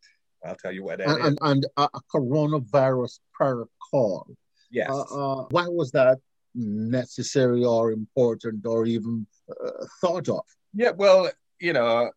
I'll 0.46 0.56
tell 0.56 0.72
you 0.72 0.84
what 0.84 1.00
that 1.00 1.08
and, 1.08 1.34
is. 1.34 1.38
and, 1.42 1.66
a 1.78 1.90
coronavirus 2.14 3.20
prayer 3.34 3.66
call. 3.90 4.28
Yes. 4.70 4.90
Uh, 4.90 5.02
uh, 5.02 5.46
why 5.50 5.68
was 5.68 5.92
that 5.92 6.20
necessary 6.54 7.64
or 7.64 7.92
important 7.92 8.66
or 8.66 8.86
even 8.86 9.26
uh, 9.50 9.86
thought 10.02 10.30
of? 10.30 10.44
Yeah, 10.74 10.92
well, 10.92 11.32
you 11.60 11.74
know, 11.74 12.12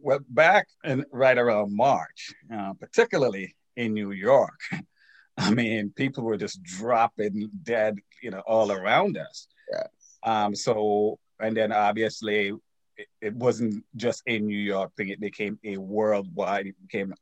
well, 0.00 0.20
back 0.30 0.68
in 0.84 1.04
right 1.12 1.38
around 1.38 1.74
March, 1.74 2.32
uh, 2.52 2.72
particularly 2.74 3.54
in 3.78 3.94
New 3.94 4.12
York. 4.12 4.58
I 5.38 5.54
mean, 5.54 5.92
people 5.94 6.24
were 6.24 6.36
just 6.36 6.62
dropping 6.62 7.48
dead, 7.62 7.96
you 8.20 8.30
know, 8.30 8.42
all 8.46 8.72
around 8.72 9.16
us. 9.16 9.46
Yeah. 9.72 9.86
Um, 10.24 10.54
so 10.54 11.18
and 11.40 11.56
then 11.56 11.70
obviously 11.70 12.52
it, 12.96 13.06
it 13.20 13.34
wasn't 13.34 13.84
just 13.94 14.22
a 14.26 14.40
New 14.40 14.58
York 14.58 14.92
thing; 14.96 15.08
it 15.08 15.20
became 15.20 15.58
a 15.64 15.76
worldwide. 15.76 16.66
It 16.66 16.74
became, 16.82 17.14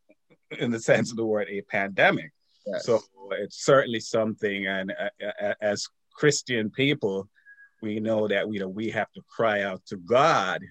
in 0.58 0.70
the 0.70 0.80
sense 0.80 1.10
of 1.10 1.18
the 1.18 1.26
word, 1.26 1.48
a 1.50 1.60
pandemic. 1.60 2.32
Yes. 2.66 2.86
So 2.86 3.00
it's 3.32 3.64
certainly 3.64 4.00
something, 4.00 4.66
and 4.66 4.92
uh, 4.92 5.44
uh 5.44 5.54
as 5.60 5.86
Christian 6.14 6.70
people, 6.70 7.28
we 7.82 8.00
know 8.00 8.26
that 8.28 8.50
you 8.50 8.60
know 8.60 8.68
we 8.68 8.88
have 8.90 9.12
to 9.12 9.22
cry 9.28 9.62
out 9.62 9.84
to 9.88 9.96
God, 9.98 10.62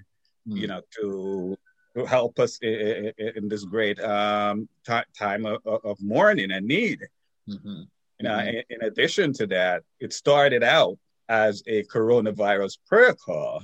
mm. 0.47 0.57
you 0.57 0.65
know, 0.65 0.81
to 0.99 1.55
to 1.95 2.05
help 2.05 2.39
us 2.39 2.57
in, 2.61 3.11
in 3.17 3.47
this 3.47 3.63
great 3.63 3.99
um, 4.01 4.67
t- 4.85 4.99
time 5.17 5.45
of, 5.45 5.59
of, 5.65 5.97
mourning 6.01 6.51
and 6.51 6.67
need. 6.67 6.99
Mm-hmm. 7.49 7.83
You 8.19 8.23
know, 8.23 8.37
mm-hmm. 8.37 8.47
in, 8.47 8.63
in, 8.69 8.81
addition 8.83 9.33
to 9.33 9.47
that, 9.47 9.83
it 9.99 10.13
started 10.13 10.63
out 10.63 10.97
as 11.29 11.63
a 11.67 11.83
coronavirus 11.83 12.77
prayer 12.87 13.13
call, 13.13 13.63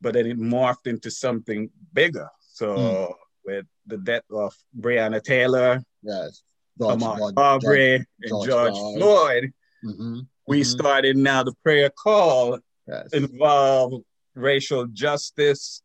but 0.00 0.14
then 0.14 0.26
it 0.26 0.38
morphed 0.38 0.86
into 0.86 1.10
something 1.10 1.70
bigger. 1.92 2.28
So 2.52 2.76
mm. 2.76 3.14
with 3.44 3.66
the 3.86 3.98
death 3.98 4.24
of 4.30 4.54
Breonna 4.78 5.22
Taylor, 5.22 5.82
yes, 6.02 6.42
George, 6.78 7.00
Ahmaud 7.00 7.32
Arbery, 7.36 7.96
and 7.96 8.06
George, 8.28 8.48
George 8.48 8.74
Floyd, 8.74 9.52
mm-hmm. 9.84 10.20
we 10.46 10.60
mm-hmm. 10.60 10.64
started 10.64 11.16
now 11.16 11.42
the 11.42 11.54
prayer 11.62 11.90
call 11.90 12.58
yes. 12.86 13.12
involve 13.12 14.02
racial 14.34 14.86
justice, 14.86 15.82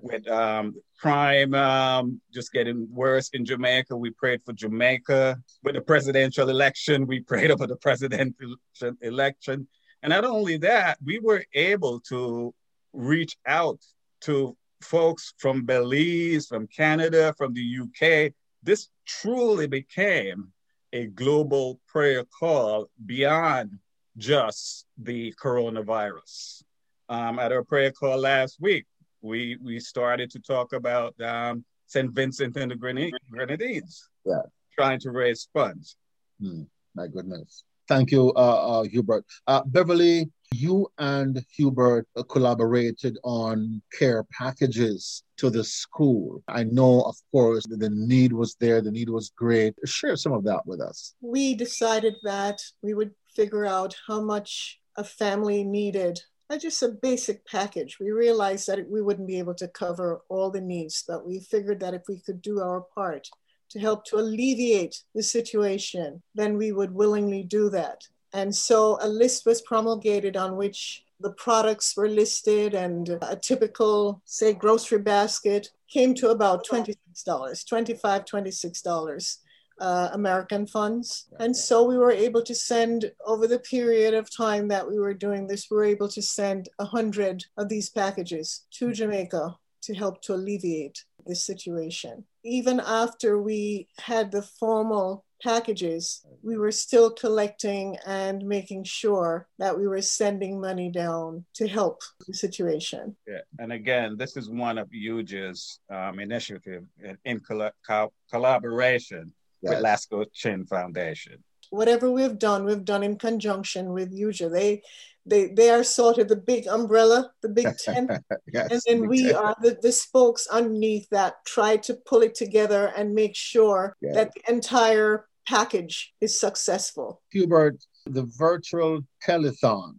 with 0.00 0.28
um, 0.28 0.74
crime 1.00 1.54
um, 1.54 2.20
just 2.32 2.52
getting 2.52 2.86
worse 2.90 3.30
in 3.30 3.44
Jamaica. 3.44 3.96
We 3.96 4.10
prayed 4.10 4.42
for 4.42 4.52
Jamaica. 4.52 5.38
With 5.62 5.74
the 5.74 5.80
presidential 5.80 6.48
election, 6.48 7.06
we 7.06 7.20
prayed 7.30 7.50
over 7.50 7.66
the 7.66 7.76
presidential 7.76 8.56
election. 9.02 9.68
And 10.02 10.10
not 10.10 10.24
only 10.24 10.58
that, 10.58 10.98
we 11.04 11.18
were 11.18 11.44
able 11.54 12.00
to 12.08 12.54
reach 12.92 13.36
out 13.46 13.80
to 14.22 14.56
folks 14.80 15.34
from 15.38 15.64
Belize, 15.64 16.46
from 16.46 16.66
Canada, 16.66 17.34
from 17.36 17.54
the 17.54 17.78
UK. 17.82 18.32
This 18.62 18.88
truly 19.06 19.66
became 19.66 20.52
a 20.92 21.06
global 21.06 21.80
prayer 21.88 22.24
call 22.24 22.88
beyond 23.04 23.78
just 24.16 24.86
the 24.96 25.34
coronavirus. 25.42 26.62
Um, 27.08 27.38
at 27.38 27.52
our 27.52 27.64
prayer 27.64 27.90
call 27.90 28.18
last 28.18 28.58
week, 28.60 28.86
we 29.24 29.56
we 29.62 29.80
started 29.80 30.30
to 30.30 30.38
talk 30.38 30.72
about 30.72 31.18
um, 31.20 31.64
St. 31.86 32.12
Vincent 32.12 32.56
and 32.56 32.70
the 32.70 32.76
Grenadines, 32.76 34.08
yeah. 34.24 34.42
trying 34.78 35.00
to 35.00 35.10
raise 35.10 35.48
funds. 35.52 35.96
Hmm. 36.40 36.62
My 36.94 37.08
goodness. 37.08 37.64
Thank 37.88 38.12
you, 38.12 38.32
uh, 38.34 38.80
uh, 38.80 38.82
Hubert. 38.84 39.24
Uh, 39.46 39.62
Beverley, 39.66 40.30
you 40.54 40.88
and 40.98 41.44
Hubert 41.54 42.06
collaborated 42.30 43.18
on 43.24 43.82
care 43.98 44.24
packages 44.32 45.22
to 45.36 45.50
the 45.50 45.64
school. 45.64 46.42
I 46.48 46.64
know, 46.64 47.02
of 47.02 47.16
course, 47.30 47.64
the 47.66 47.90
need 47.90 48.32
was 48.32 48.56
there, 48.58 48.80
the 48.80 48.90
need 48.90 49.10
was 49.10 49.30
great. 49.36 49.74
Share 49.84 50.16
some 50.16 50.32
of 50.32 50.44
that 50.44 50.66
with 50.66 50.80
us. 50.80 51.14
We 51.20 51.54
decided 51.54 52.14
that 52.22 52.62
we 52.80 52.94
would 52.94 53.12
figure 53.34 53.66
out 53.66 53.96
how 54.06 54.22
much 54.22 54.80
a 54.96 55.04
family 55.04 55.62
needed 55.64 56.22
just 56.58 56.82
a 56.82 56.88
basic 56.88 57.46
package. 57.46 57.98
We 57.98 58.10
realized 58.10 58.66
that 58.68 58.88
we 58.88 59.02
wouldn't 59.02 59.28
be 59.28 59.38
able 59.38 59.54
to 59.54 59.68
cover 59.68 60.22
all 60.28 60.50
the 60.50 60.60
needs, 60.60 61.04
but 61.06 61.26
we 61.26 61.40
figured 61.40 61.80
that 61.80 61.94
if 61.94 62.02
we 62.08 62.20
could 62.20 62.40
do 62.42 62.60
our 62.60 62.82
part 62.94 63.28
to 63.70 63.80
help 63.80 64.04
to 64.06 64.16
alleviate 64.16 65.02
the 65.14 65.22
situation, 65.22 66.22
then 66.34 66.56
we 66.56 66.72
would 66.72 66.94
willingly 66.94 67.42
do 67.42 67.70
that. 67.70 68.06
And 68.32 68.54
so 68.54 68.98
a 69.00 69.08
list 69.08 69.46
was 69.46 69.62
promulgated 69.62 70.36
on 70.36 70.56
which 70.56 71.04
the 71.20 71.32
products 71.32 71.96
were 71.96 72.08
listed, 72.08 72.74
and 72.74 73.08
a 73.22 73.36
typical, 73.36 74.20
say, 74.24 74.52
grocery 74.52 74.98
basket 74.98 75.70
came 75.88 76.14
to 76.14 76.30
about 76.30 76.66
$26, 76.66 76.96
$25, 77.26 78.26
$26 78.26 79.36
uh, 79.80 80.10
American 80.12 80.66
funds. 80.66 81.26
And 81.38 81.56
so 81.56 81.84
we 81.84 81.98
were 81.98 82.12
able 82.12 82.42
to 82.42 82.54
send, 82.54 83.10
over 83.24 83.46
the 83.46 83.58
period 83.58 84.14
of 84.14 84.34
time 84.34 84.68
that 84.68 84.88
we 84.88 84.98
were 84.98 85.14
doing 85.14 85.46
this, 85.46 85.68
we 85.70 85.76
were 85.76 85.84
able 85.84 86.08
to 86.08 86.22
send 86.22 86.68
100 86.76 87.44
of 87.56 87.68
these 87.68 87.90
packages 87.90 88.66
to 88.78 88.92
Jamaica 88.92 89.56
to 89.82 89.94
help 89.94 90.22
to 90.22 90.34
alleviate 90.34 91.04
this 91.26 91.44
situation. 91.44 92.24
Even 92.44 92.80
after 92.80 93.40
we 93.40 93.88
had 93.98 94.30
the 94.30 94.42
formal 94.42 95.24
packages, 95.42 96.24
we 96.42 96.56
were 96.56 96.72
still 96.72 97.10
collecting 97.10 97.96
and 98.06 98.46
making 98.46 98.84
sure 98.84 99.46
that 99.58 99.76
we 99.76 99.86
were 99.86 100.00
sending 100.00 100.60
money 100.60 100.90
down 100.90 101.44
to 101.54 101.68
help 101.68 102.00
the 102.26 102.34
situation. 102.34 103.14
Yeah, 103.26 103.40
and 103.58 103.72
again, 103.72 104.16
this 104.16 104.36
is 104.36 104.48
one 104.48 104.78
of 104.78 104.88
UJA's 104.88 105.80
um, 105.90 106.18
initiative 106.18 106.84
in, 107.02 107.18
in 107.24 107.40
co- 107.40 108.12
collaboration 108.30 109.32
yes. 109.64 109.74
with 109.74 109.84
LASCO 109.84 110.26
Chin 110.32 110.66
Foundation. 110.66 111.42
Whatever 111.70 112.10
we've 112.10 112.38
done, 112.38 112.64
we've 112.64 112.84
done 112.84 113.02
in 113.02 113.16
conjunction 113.16 113.92
with 113.92 114.16
UJA. 114.16 114.50
They 114.50 114.82
they 115.26 115.48
they 115.48 115.70
are 115.70 115.82
sort 115.82 116.18
of 116.18 116.28
the 116.28 116.36
big 116.36 116.66
umbrella, 116.66 117.32
the 117.40 117.48
big 117.48 117.76
tent, 117.84 118.10
yes, 118.52 118.70
and 118.70 118.82
then 118.86 119.08
we 119.08 119.24
tent. 119.24 119.36
are 119.36 119.56
the, 119.60 119.78
the 119.80 119.92
spokes 119.92 120.46
underneath 120.48 121.08
that 121.10 121.44
try 121.46 121.76
to 121.78 121.94
pull 121.94 122.20
it 122.20 122.34
together 122.34 122.92
and 122.96 123.14
make 123.14 123.34
sure 123.34 123.96
yes. 124.00 124.14
that 124.14 124.32
the 124.34 124.52
entire 124.52 125.26
package 125.48 126.12
is 126.20 126.38
successful. 126.38 127.22
Hubert, 127.30 127.76
the 128.06 128.24
virtual 128.38 129.00
telethon 129.26 129.96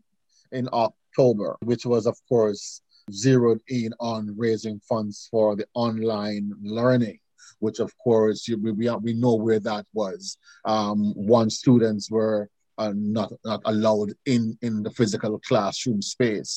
in 0.52 0.70
October, 0.72 1.58
which 1.64 1.86
was 1.86 2.06
of 2.06 2.18
course 2.30 2.82
zeroed 3.12 3.62
in 3.68 3.94
on 4.00 4.34
raising 4.38 4.80
funds 4.80 5.28
for 5.30 5.56
the 5.56 5.68
online 5.74 6.52
learning 6.64 7.20
which 7.66 7.80
of 7.80 7.92
course 7.98 8.40
we, 8.48 8.72
we, 8.80 8.90
we 9.08 9.14
know 9.14 9.36
where 9.46 9.62
that 9.70 9.86
was. 10.02 10.38
Um, 10.74 11.00
one 11.38 11.50
students 11.50 12.06
were 12.18 12.42
uh, 12.78 12.94
not 12.96 13.32
not 13.44 13.62
allowed 13.66 14.10
in 14.34 14.42
in 14.62 14.84
the 14.86 14.94
physical 15.00 15.40
classroom 15.50 16.02
space. 16.02 16.54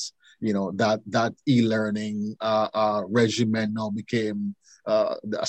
You 0.47 0.53
know 0.53 0.67
that 0.83 0.99
that 1.17 1.33
e-learning 1.55 2.17
uh, 2.39 2.69
uh, 2.83 3.01
regimen 3.21 3.73
now 3.73 3.89
became 4.01 4.55
uh, 4.85 5.15
the, 5.23 5.39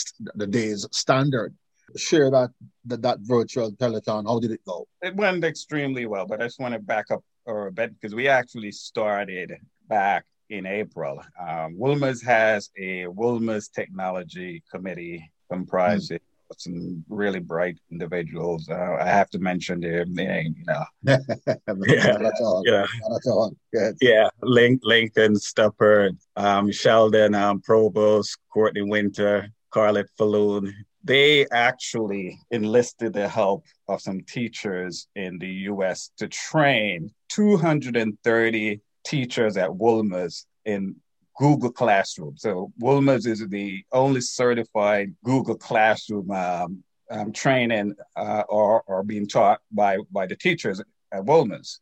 the 0.40 0.46
day's 0.46 0.82
standard. 1.02 1.54
Share 1.96 2.30
that, 2.36 2.50
that 2.88 3.02
that 3.02 3.18
virtual 3.20 3.70
telethon. 3.72 4.22
How 4.30 4.38
did 4.38 4.52
it 4.52 4.64
go? 4.64 4.86
It 5.02 5.14
went 5.16 5.44
extremely 5.44 6.06
well, 6.06 6.26
but 6.26 6.40
I 6.40 6.44
just 6.46 6.60
want 6.60 6.74
to 6.74 6.80
back 6.94 7.06
up 7.10 7.22
a 7.46 7.70
bit 7.70 7.90
because 7.94 8.14
we 8.14 8.28
actually 8.28 8.72
started 8.72 9.48
back 9.88 10.24
in 10.48 10.66
April. 10.66 11.22
Um, 11.48 11.78
Wolmer's 11.78 12.22
has 12.22 12.70
a 12.78 13.06
Wolmer's 13.06 13.68
Technology 13.68 14.62
Committee 14.72 15.30
comprised 15.50 16.10
mm. 16.10 16.16
of 16.50 16.56
some 16.58 17.04
really 17.08 17.40
bright 17.40 17.78
individuals. 17.90 18.68
Uh, 18.68 18.96
I 19.00 19.06
have 19.06 19.30
to 19.30 19.38
mention 19.38 19.80
their 19.80 20.04
name, 20.06 20.54
you 20.58 20.64
know. 20.64 20.84
yeah, 21.02 22.16
that's 22.18 22.40
all. 22.40 22.62
Yeah, 22.64 22.86
that's 23.10 23.26
all. 23.26 23.54
Yes. 23.72 23.94
Yeah, 24.00 24.28
Link, 24.42 24.80
Lincoln 24.84 25.34
Stupper, 25.34 26.10
um, 26.36 26.70
Sheldon 26.70 27.34
um, 27.34 27.60
Provost, 27.60 28.38
Courtney 28.52 28.82
Winter, 28.82 29.48
Carlet 29.70 30.08
Falloon. 30.16 30.74
They 31.02 31.46
actually 31.50 32.38
enlisted 32.50 33.14
the 33.14 33.28
help 33.28 33.64
of 33.88 34.02
some 34.02 34.20
teachers 34.22 35.08
in 35.16 35.38
the 35.38 35.48
U.S. 35.72 36.10
to 36.18 36.28
train 36.28 37.10
230 37.30 38.80
teachers 39.04 39.56
at 39.56 39.74
Wolmer's 39.74 40.46
in 40.66 40.96
Google 41.40 41.72
Classroom. 41.72 42.36
So 42.36 42.70
Wolmer's 42.78 43.24
is 43.24 43.48
the 43.48 43.82
only 43.92 44.20
certified 44.20 45.14
Google 45.24 45.54
Classroom 45.54 46.30
um, 46.30 46.84
um, 47.10 47.32
training 47.32 47.94
uh, 48.14 48.42
or, 48.50 48.82
or 48.86 49.02
being 49.02 49.26
taught 49.26 49.60
by, 49.72 49.96
by 50.12 50.26
the 50.26 50.36
teachers 50.36 50.82
at 51.10 51.24
Wolmer's. 51.24 51.80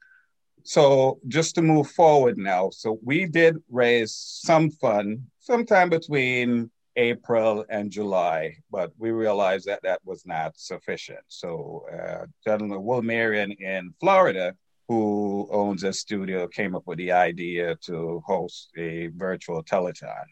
So 0.63 1.19
just 1.27 1.57
to 1.57 1.63
move 1.63 1.91
forward 1.91 2.39
now, 2.39 2.71
so 2.71 3.01
we 3.03 3.27
did 3.27 3.57
raise 3.69 4.15
some 4.15 4.71
fund 4.71 5.23
sometime 5.41 5.89
between 5.91 6.71
April 6.95 7.65
and 7.69 7.91
July, 7.91 8.55
but 8.71 8.93
we 8.97 9.11
realized 9.11 9.67
that 9.67 9.83
that 9.83 10.01
was 10.05 10.25
not 10.25 10.57
sufficient. 10.57 11.25
So, 11.27 11.85
uh, 11.93 12.27
gentleman 12.45 12.85
Will 12.85 13.09
in 13.09 13.95
Florida 13.99 14.55
who 14.89 15.47
owns 15.53 15.85
a 15.85 15.93
studio, 15.93 16.49
came 16.49 16.75
up 16.75 16.87
with 16.87 16.99
the 16.99 17.13
idea 17.13 17.77
to 17.83 18.23
host 18.27 18.71
a 18.77 19.09
virtual 19.09 19.63
telethon. 19.63 20.25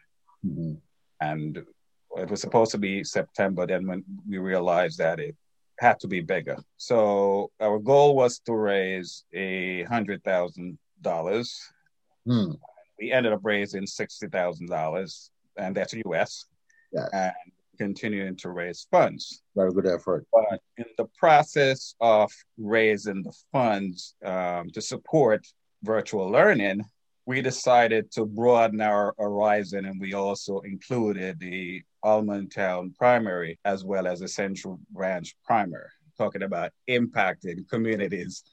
Mm-hmm. 0.44 0.72
And 1.20 1.58
it 2.16 2.30
was 2.30 2.40
supposed 2.40 2.72
to 2.72 2.78
be 2.78 3.04
September. 3.04 3.66
Then 3.66 3.86
when 3.86 4.02
we 4.28 4.38
realized 4.38 4.98
that 4.98 5.20
it 5.20 5.36
had 5.78 6.00
to 6.00 6.08
be 6.08 6.20
bigger. 6.20 6.56
So 6.78 7.50
our 7.60 7.78
goal 7.78 8.16
was 8.16 8.38
to 8.40 8.54
raise 8.54 9.24
a 9.34 9.82
hundred 9.84 10.24
thousand 10.24 10.78
dollars. 11.02 11.54
Hmm. 12.26 12.52
We 12.98 13.12
ended 13.12 13.32
up 13.32 13.40
raising 13.42 13.86
sixty 13.86 14.28
thousand 14.28 14.68
dollars, 14.68 15.30
and 15.56 15.74
that's 15.76 15.94
US. 16.06 16.46
Yeah. 16.92 17.08
And 17.12 17.34
continuing 17.76 18.36
to 18.36 18.50
raise 18.50 18.86
funds. 18.90 19.42
Very 19.54 19.72
good 19.72 19.86
effort. 19.86 20.26
But 20.32 20.60
in 20.76 20.86
the 20.96 21.06
process 21.18 21.94
of 22.00 22.30
raising 22.58 23.22
the 23.22 23.32
funds 23.52 24.14
um, 24.24 24.70
to 24.70 24.80
support 24.80 25.46
virtual 25.82 26.30
learning, 26.30 26.84
we 27.26 27.42
decided 27.42 28.10
to 28.12 28.24
broaden 28.24 28.80
our 28.80 29.14
horizon 29.18 29.84
and 29.84 30.00
we 30.00 30.14
also 30.14 30.60
included 30.60 31.40
the 31.40 31.82
Allman 32.02 32.48
Town 32.48 32.94
primary 32.96 33.58
as 33.64 33.84
well 33.84 34.06
as 34.06 34.20
a 34.20 34.28
Central 34.28 34.78
Branch 34.90 35.34
primary, 35.44 35.88
talking 36.16 36.42
about 36.42 36.70
impacting 36.88 37.68
communities 37.68 38.44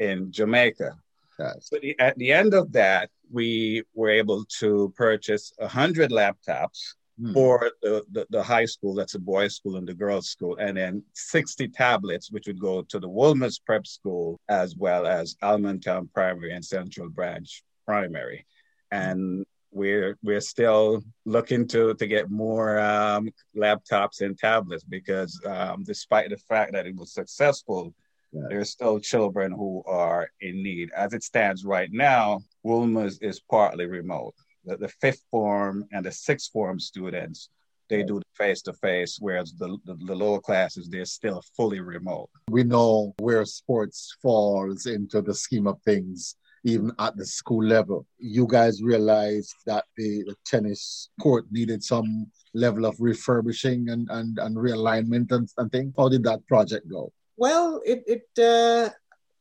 in 0.00 0.32
Jamaica. 0.32 0.96
Yes. 1.38 1.68
So 1.70 1.78
the, 1.80 1.98
at 2.00 2.16
the 2.18 2.32
end 2.32 2.54
of 2.54 2.72
that, 2.72 3.10
we 3.30 3.84
were 3.94 4.10
able 4.10 4.44
to 4.58 4.92
purchase 4.96 5.52
100 5.58 6.10
laptops 6.10 6.94
hmm. 7.20 7.32
for 7.32 7.70
the, 7.82 8.04
the, 8.12 8.26
the, 8.30 8.42
high 8.42 8.64
school, 8.64 8.94
that's 8.94 9.14
a 9.14 9.18
boys' 9.18 9.56
school 9.56 9.76
and 9.76 9.88
the 9.88 9.94
girls' 9.94 10.28
school, 10.28 10.56
and 10.56 10.76
then 10.76 11.02
60 11.14 11.68
tablets, 11.68 12.30
which 12.30 12.46
would 12.46 12.60
go 12.60 12.82
to 12.82 12.98
the 12.98 13.08
Wolmer's 13.08 13.58
Prep 13.58 13.86
School 13.86 14.40
as 14.48 14.76
well 14.76 15.06
as 15.06 15.36
Allman 15.42 15.80
Town 15.80 16.08
Primary 16.12 16.52
and 16.52 16.64
Central 16.64 17.08
Branch 17.08 17.62
Primary. 17.86 18.46
And 18.90 19.44
we're 19.72 20.16
we're 20.22 20.40
still 20.40 21.02
looking 21.26 21.68
to 21.68 21.94
to 21.94 22.06
get 22.06 22.30
more 22.30 22.78
um, 22.78 23.30
laptops 23.54 24.22
and 24.22 24.38
tablets 24.38 24.84
because 24.84 25.38
um, 25.44 25.84
despite 25.84 26.30
the 26.30 26.36
fact 26.36 26.72
that 26.72 26.86
it 26.86 26.96
was 26.96 27.12
successful, 27.12 27.92
yeah. 28.32 28.42
there's 28.48 28.70
still 28.70 28.98
children 28.98 29.52
who 29.52 29.82
are 29.86 30.30
in 30.40 30.62
need. 30.62 30.90
As 30.96 31.12
it 31.12 31.22
stands 31.22 31.64
right 31.64 31.90
now, 31.92 32.40
Wolmer's 32.62 33.18
is 33.18 33.40
partly 33.40 33.86
remote. 33.86 34.34
The, 34.66 34.76
the 34.76 34.88
fifth 34.88 35.22
form 35.30 35.86
and 35.92 36.04
the 36.04 36.12
sixth 36.12 36.50
form 36.52 36.78
students 36.80 37.48
they 37.88 38.02
do 38.02 38.20
face 38.34 38.62
to 38.62 38.72
face, 38.72 39.18
whereas 39.20 39.52
the, 39.52 39.78
the, 39.84 39.94
the, 40.06 40.14
lower 40.14 40.40
classes, 40.40 40.88
they're 40.88 41.04
still 41.04 41.40
fully 41.56 41.78
remote. 41.78 42.28
We 42.50 42.64
know 42.64 43.14
where 43.18 43.44
sports 43.44 44.16
falls 44.20 44.86
into 44.86 45.22
the 45.22 45.34
scheme 45.34 45.68
of 45.68 45.80
things 45.82 46.34
even 46.64 46.90
at 46.98 47.16
the 47.16 47.24
school 47.24 47.64
level. 47.64 48.06
You 48.18 48.46
guys 48.48 48.82
realized 48.82 49.54
that 49.66 49.84
the, 49.96 50.24
the 50.24 50.34
tennis 50.44 51.10
court 51.20 51.44
needed 51.52 51.82
some 51.84 52.26
level 52.54 52.86
of 52.86 52.96
refurbishing 52.98 53.88
and, 53.88 54.08
and, 54.10 54.38
and 54.38 54.56
realignment 54.56 55.30
and, 55.30 55.48
and 55.58 55.70
things. 55.70 55.94
How 55.96 56.08
did 56.08 56.24
that 56.24 56.44
project 56.46 56.88
go? 56.90 57.12
Well, 57.36 57.80
it, 57.84 58.02
it 58.06 58.42
uh, 58.42 58.90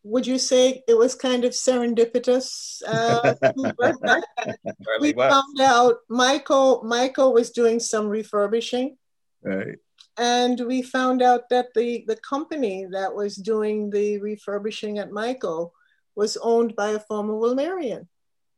would 0.06 0.28
you 0.28 0.38
say 0.38 0.84
it 0.88 0.96
was 0.96 1.16
kind 1.16 1.44
of 1.46 1.52
serendipitous? 1.52 2.82
Uh, 2.88 3.34
we 5.02 5.14
found 5.14 5.60
out 5.60 5.96
Mico 6.10 6.84
Mico 6.84 7.32
was 7.32 7.50
doing 7.50 7.80
some 7.80 8.08
refurbishing. 8.08 8.98
Right. 9.42 9.80
And 10.18 10.62
we 10.62 10.84
found 10.84 11.24
out 11.24 11.50
that 11.50 11.74
the, 11.74 12.06
the 12.08 12.16
company 12.18 12.86
that 12.92 13.14
was 13.14 13.36
doing 13.36 13.90
the 13.90 14.20
refurbishing 14.20 15.00
at 15.00 15.12
Mico 15.12 15.74
was 16.16 16.38
owned 16.38 16.76
by 16.76 16.92
a 16.92 17.00
former 17.00 17.34
Wolmerian. 17.34 18.08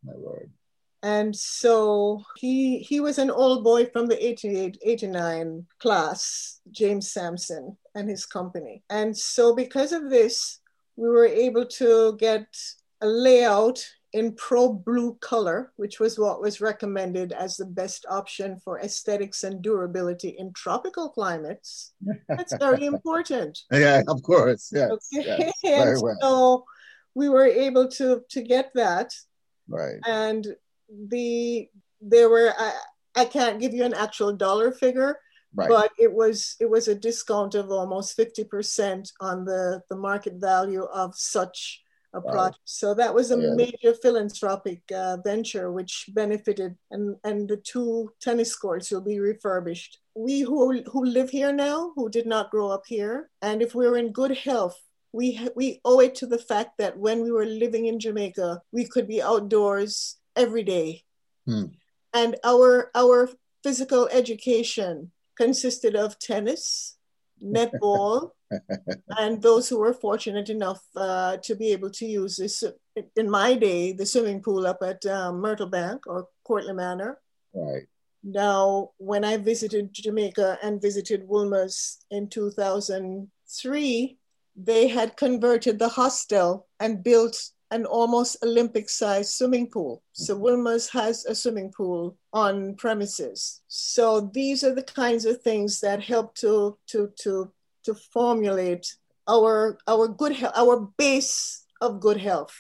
My 0.03 0.13
lord. 0.17 0.51
And 1.01 1.33
so 1.33 2.23
he 2.35 2.79
he 2.79 2.99
was 2.99 3.19
an 3.19 3.31
old 3.31 3.63
boy 3.63 3.85
from 3.85 4.07
the 4.07 4.27
88, 4.27 4.79
89 4.83 5.65
class, 5.79 6.59
James 6.71 7.09
Sampson 7.09 7.77
and 7.95 8.09
his 8.09 8.25
company. 8.25 8.83
And 8.89 9.15
so 9.15 9.55
because 9.55 9.93
of 9.93 10.09
this, 10.09 10.59
we 10.97 11.09
were 11.09 11.25
able 11.25 11.65
to 11.65 12.17
get 12.17 12.47
a 13.01 13.07
layout 13.07 13.79
in 14.13 14.33
pro 14.33 14.73
blue 14.73 15.15
color, 15.21 15.71
which 15.75 15.99
was 15.99 16.17
what 16.17 16.41
was 16.41 16.59
recommended 16.59 17.31
as 17.31 17.55
the 17.55 17.65
best 17.65 18.05
option 18.09 18.59
for 18.63 18.79
aesthetics 18.79 19.43
and 19.43 19.61
durability 19.61 20.29
in 20.29 20.51
tropical 20.53 21.09
climates. 21.09 21.93
That's 22.27 22.55
very 22.57 22.85
important. 22.93 23.59
Yeah, 23.71 24.01
of 24.07 24.23
course. 24.23 24.71
Yes. 24.73 24.91
Okay. 24.91 25.51
Yes, 25.53 25.53
and 25.63 26.01
well. 26.01 26.17
so 26.21 26.65
we 27.17 27.29
were 27.29 27.47
able 27.47 27.87
to 27.87 28.23
to 28.29 28.41
get 28.43 28.71
that 28.75 29.11
right 29.67 29.99
and 30.05 30.47
the 31.09 31.67
there 31.99 32.29
were 32.29 32.53
I, 32.57 32.71
I 33.15 33.25
can't 33.25 33.59
give 33.59 33.73
you 33.73 33.83
an 33.83 33.95
actual 33.95 34.33
dollar 34.33 34.71
figure 34.71 35.17
right. 35.55 35.69
but 35.69 35.91
it 35.97 36.13
was 36.13 36.55
it 36.59 36.69
was 36.69 36.87
a 36.87 36.95
discount 36.95 37.55
of 37.55 37.71
almost 37.71 38.17
50% 38.17 39.11
on 39.21 39.45
the 39.45 39.81
the 39.89 39.95
market 39.95 40.35
value 40.35 40.83
of 40.83 41.15
such 41.15 41.83
a 42.13 42.19
wow. 42.19 42.31
project 42.31 42.61
so 42.65 42.93
that 42.93 43.13
was 43.13 43.31
a 43.31 43.37
yeah. 43.37 43.53
major 43.53 43.93
philanthropic 44.01 44.81
uh, 44.95 45.17
venture 45.23 45.71
which 45.71 46.05
benefited 46.13 46.75
and 46.91 47.15
and 47.23 47.49
the 47.49 47.57
two 47.57 48.11
tennis 48.21 48.55
courts 48.55 48.91
will 48.91 49.01
be 49.01 49.19
refurbished 49.19 49.99
we 50.15 50.39
who 50.39 50.81
who 50.83 51.03
live 51.03 51.29
here 51.29 51.51
now 51.51 51.91
who 51.95 52.09
did 52.09 52.25
not 52.25 52.49
grow 52.49 52.69
up 52.69 52.83
here 52.87 53.29
and 53.41 53.61
if 53.61 53.75
we 53.75 53.85
we're 53.85 53.97
in 53.97 54.11
good 54.11 54.37
health 54.37 54.79
we 55.17 55.47
we 55.55 55.79
owe 55.83 55.99
it 55.99 56.15
to 56.15 56.27
the 56.27 56.37
fact 56.37 56.77
that 56.77 56.97
when 56.97 57.23
we 57.23 57.31
were 57.31 57.45
living 57.45 57.87
in 57.87 57.99
Jamaica, 57.99 58.61
we 58.71 58.85
could 58.85 59.07
be 59.07 59.21
outdoors 59.21 60.17
every 60.35 60.63
day, 60.63 61.03
hmm. 61.45 61.65
and 62.13 62.35
our 62.43 62.91
our 62.93 63.29
physical 63.63 64.07
education 64.11 65.11
consisted 65.37 65.95
of 65.95 66.19
tennis, 66.19 66.97
netball, 67.43 68.31
and 69.17 69.41
those 69.41 69.69
who 69.69 69.79
were 69.79 69.93
fortunate 69.93 70.49
enough 70.49 70.81
uh, 70.95 71.37
to 71.37 71.55
be 71.55 71.71
able 71.71 71.89
to 71.91 72.05
use 72.05 72.37
this. 72.37 72.63
In 73.15 73.29
my 73.29 73.53
day, 73.53 73.91
the 73.91 74.05
swimming 74.05 74.41
pool 74.41 74.65
up 74.65 74.79
at 74.81 75.05
um, 75.05 75.39
Myrtle 75.39 75.67
Bank 75.67 76.07
or 76.07 76.27
Courtleigh 76.43 76.73
Manor. 76.73 77.19
Right. 77.53 77.83
Now, 78.23 78.91
when 78.97 79.23
I 79.23 79.37
visited 79.37 79.93
Jamaica 79.93 80.57
and 80.63 80.81
visited 80.81 81.27
Wolmer's 81.27 81.99
in 82.09 82.27
2003, 82.29 84.17
they 84.55 84.87
had 84.87 85.15
converted 85.15 85.77
the 85.77 85.89
hostel 85.89 86.67
and 86.79 87.03
built 87.03 87.37
an 87.71 87.85
almost 87.85 88.37
Olympic 88.43 88.89
sized 88.89 89.31
swimming 89.31 89.69
pool. 89.69 90.03
So 90.13 90.35
mm-hmm. 90.35 90.97
Has 90.97 91.25
a 91.25 91.35
swimming 91.35 91.71
pool 91.75 92.17
on 92.33 92.75
premises. 92.75 93.61
So 93.67 94.31
these 94.33 94.63
are 94.63 94.73
the 94.73 94.83
kinds 94.83 95.25
of 95.25 95.41
things 95.41 95.79
that 95.81 96.01
help 96.03 96.35
to 96.35 96.77
to 96.87 97.11
to 97.23 97.51
to 97.83 97.95
formulate 98.13 98.95
our 99.27 99.77
our 99.87 100.07
good 100.07 100.33
health, 100.33 100.53
our 100.55 100.89
base 100.97 101.65
of 101.81 101.99
good 101.99 102.17
health. 102.17 102.55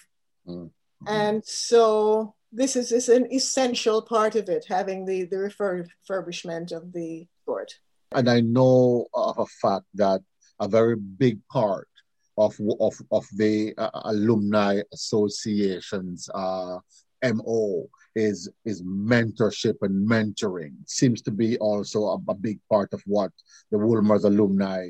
Mm-hmm. 0.47 1.07
And 1.07 1.45
so 1.45 2.35
this 2.51 2.75
is, 2.75 2.91
is 2.91 3.09
an 3.09 3.31
essential 3.31 4.01
part 4.01 4.35
of 4.35 4.49
it, 4.49 4.65
having 4.67 5.05
the, 5.05 5.25
the 5.25 5.35
refurbishment 5.35 6.71
of 6.71 6.93
the 6.93 7.27
court. 7.45 7.73
And 8.13 8.29
I 8.29 8.41
know 8.41 9.07
of 9.13 9.37
a 9.37 9.45
fact 9.45 9.85
that 9.95 10.21
a 10.59 10.67
very 10.67 10.95
big 10.95 11.39
part 11.49 11.89
of 12.37 12.55
of 12.79 12.95
of 13.11 13.25
the 13.35 13.73
uh, 13.77 13.89
alumni 14.05 14.81
associations 14.93 16.29
uh, 16.33 16.77
mo 17.23 17.89
is 18.15 18.49
is 18.65 18.83
mentorship 18.83 19.75
and 19.81 20.07
mentoring 20.07 20.75
seems 20.85 21.21
to 21.21 21.31
be 21.31 21.57
also 21.57 22.03
a, 22.05 22.17
a 22.29 22.35
big 22.35 22.59
part 22.69 22.93
of 22.93 23.01
what 23.05 23.31
the 23.71 23.77
Wolmer's 23.77 24.23
alumni 24.23 24.89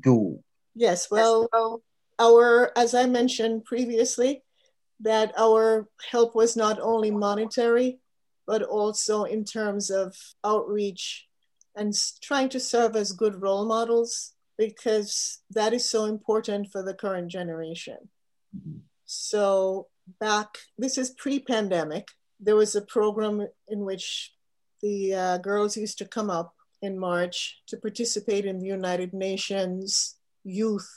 do. 0.00 0.38
Yes, 0.74 1.10
well, 1.10 1.48
our 2.18 2.72
as 2.76 2.94
I 2.94 3.06
mentioned 3.06 3.64
previously, 3.64 4.42
that 5.00 5.32
our 5.36 5.88
help 6.10 6.34
was 6.34 6.56
not 6.56 6.80
only 6.80 7.10
monetary, 7.10 8.00
but 8.46 8.62
also 8.62 9.24
in 9.24 9.44
terms 9.44 9.90
of 9.90 10.16
outreach 10.44 11.26
and 11.74 11.94
trying 12.22 12.48
to 12.48 12.60
serve 12.60 12.96
as 12.96 13.12
good 13.12 13.42
role 13.42 13.66
models 13.66 14.35
because 14.58 15.40
that 15.50 15.72
is 15.72 15.88
so 15.88 16.04
important 16.04 16.68
for 16.72 16.82
the 16.82 16.94
current 16.94 17.30
generation. 17.30 17.98
Mm-hmm. 18.56 18.78
So, 19.04 19.88
back, 20.20 20.58
this 20.78 20.98
is 20.98 21.10
pre 21.10 21.38
pandemic, 21.40 22.08
there 22.40 22.56
was 22.56 22.74
a 22.74 22.82
program 22.82 23.46
in 23.68 23.84
which 23.84 24.32
the 24.82 25.14
uh, 25.14 25.38
girls 25.38 25.76
used 25.76 25.98
to 25.98 26.04
come 26.04 26.30
up 26.30 26.54
in 26.82 26.98
March 26.98 27.62
to 27.68 27.76
participate 27.76 28.44
in 28.44 28.58
the 28.58 28.66
United 28.66 29.12
Nations 29.12 30.16
youth. 30.44 30.88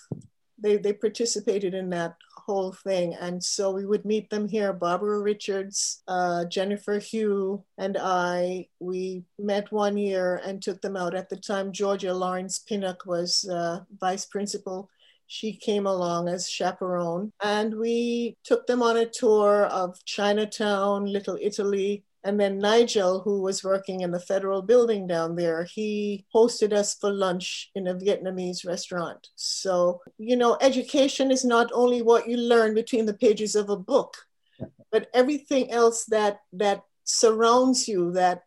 They, 0.61 0.77
they 0.77 0.93
participated 0.93 1.73
in 1.73 1.89
that 1.91 2.15
whole 2.49 2.71
thing. 2.71 3.13
And 3.13 3.43
so 3.43 3.69
we 3.71 3.85
would 3.85 4.05
meet 4.05 4.29
them 4.29 4.47
here. 4.47 4.73
Barbara 4.73 5.19
Richards, 5.19 6.01
uh, 6.07 6.45
Jennifer 6.45 6.97
Hugh, 6.97 7.63
and 7.77 7.95
I, 7.99 8.67
we 8.79 9.23
met 9.37 9.71
one 9.71 9.97
year 9.97 10.41
and 10.43 10.61
took 10.61 10.81
them 10.81 10.97
out. 10.97 11.13
At 11.13 11.29
the 11.29 11.37
time, 11.37 11.71
Georgia 11.71 12.13
Lawrence 12.13 12.57
Pinnock 12.59 13.05
was 13.05 13.47
uh, 13.47 13.81
vice 13.99 14.25
principal. 14.25 14.89
She 15.27 15.53
came 15.53 15.85
along 15.85 16.27
as 16.27 16.49
chaperone, 16.49 17.31
and 17.43 17.77
we 17.77 18.35
took 18.43 18.65
them 18.65 18.81
on 18.81 18.97
a 18.97 19.05
tour 19.05 19.65
of 19.65 20.03
Chinatown, 20.03 21.05
Little 21.05 21.37
Italy, 21.39 22.03
and 22.23 22.39
then 22.39 22.59
Nigel, 22.59 23.21
who 23.21 23.41
was 23.41 23.63
working 23.63 24.01
in 24.01 24.11
the 24.11 24.19
federal 24.19 24.61
building 24.61 25.07
down 25.07 25.35
there, 25.35 25.63
he 25.63 26.25
hosted 26.35 26.73
us 26.73 26.95
for 26.95 27.11
lunch 27.11 27.71
in 27.75 27.87
a 27.87 27.95
Vietnamese 27.95 28.67
restaurant. 28.67 29.29
So, 29.35 30.01
you 30.17 30.35
know, 30.35 30.57
education 30.59 31.31
is 31.31 31.45
not 31.45 31.71
only 31.73 32.01
what 32.01 32.27
you 32.27 32.35
learn 32.35 32.73
between 32.73 33.05
the 33.05 33.13
pages 33.13 33.55
of 33.55 33.69
a 33.69 33.77
book, 33.77 34.17
but 34.91 35.09
everything 35.13 35.71
else 35.71 36.05
that 36.05 36.41
that 36.53 36.83
surrounds 37.05 37.87
you, 37.87 38.11
that 38.11 38.43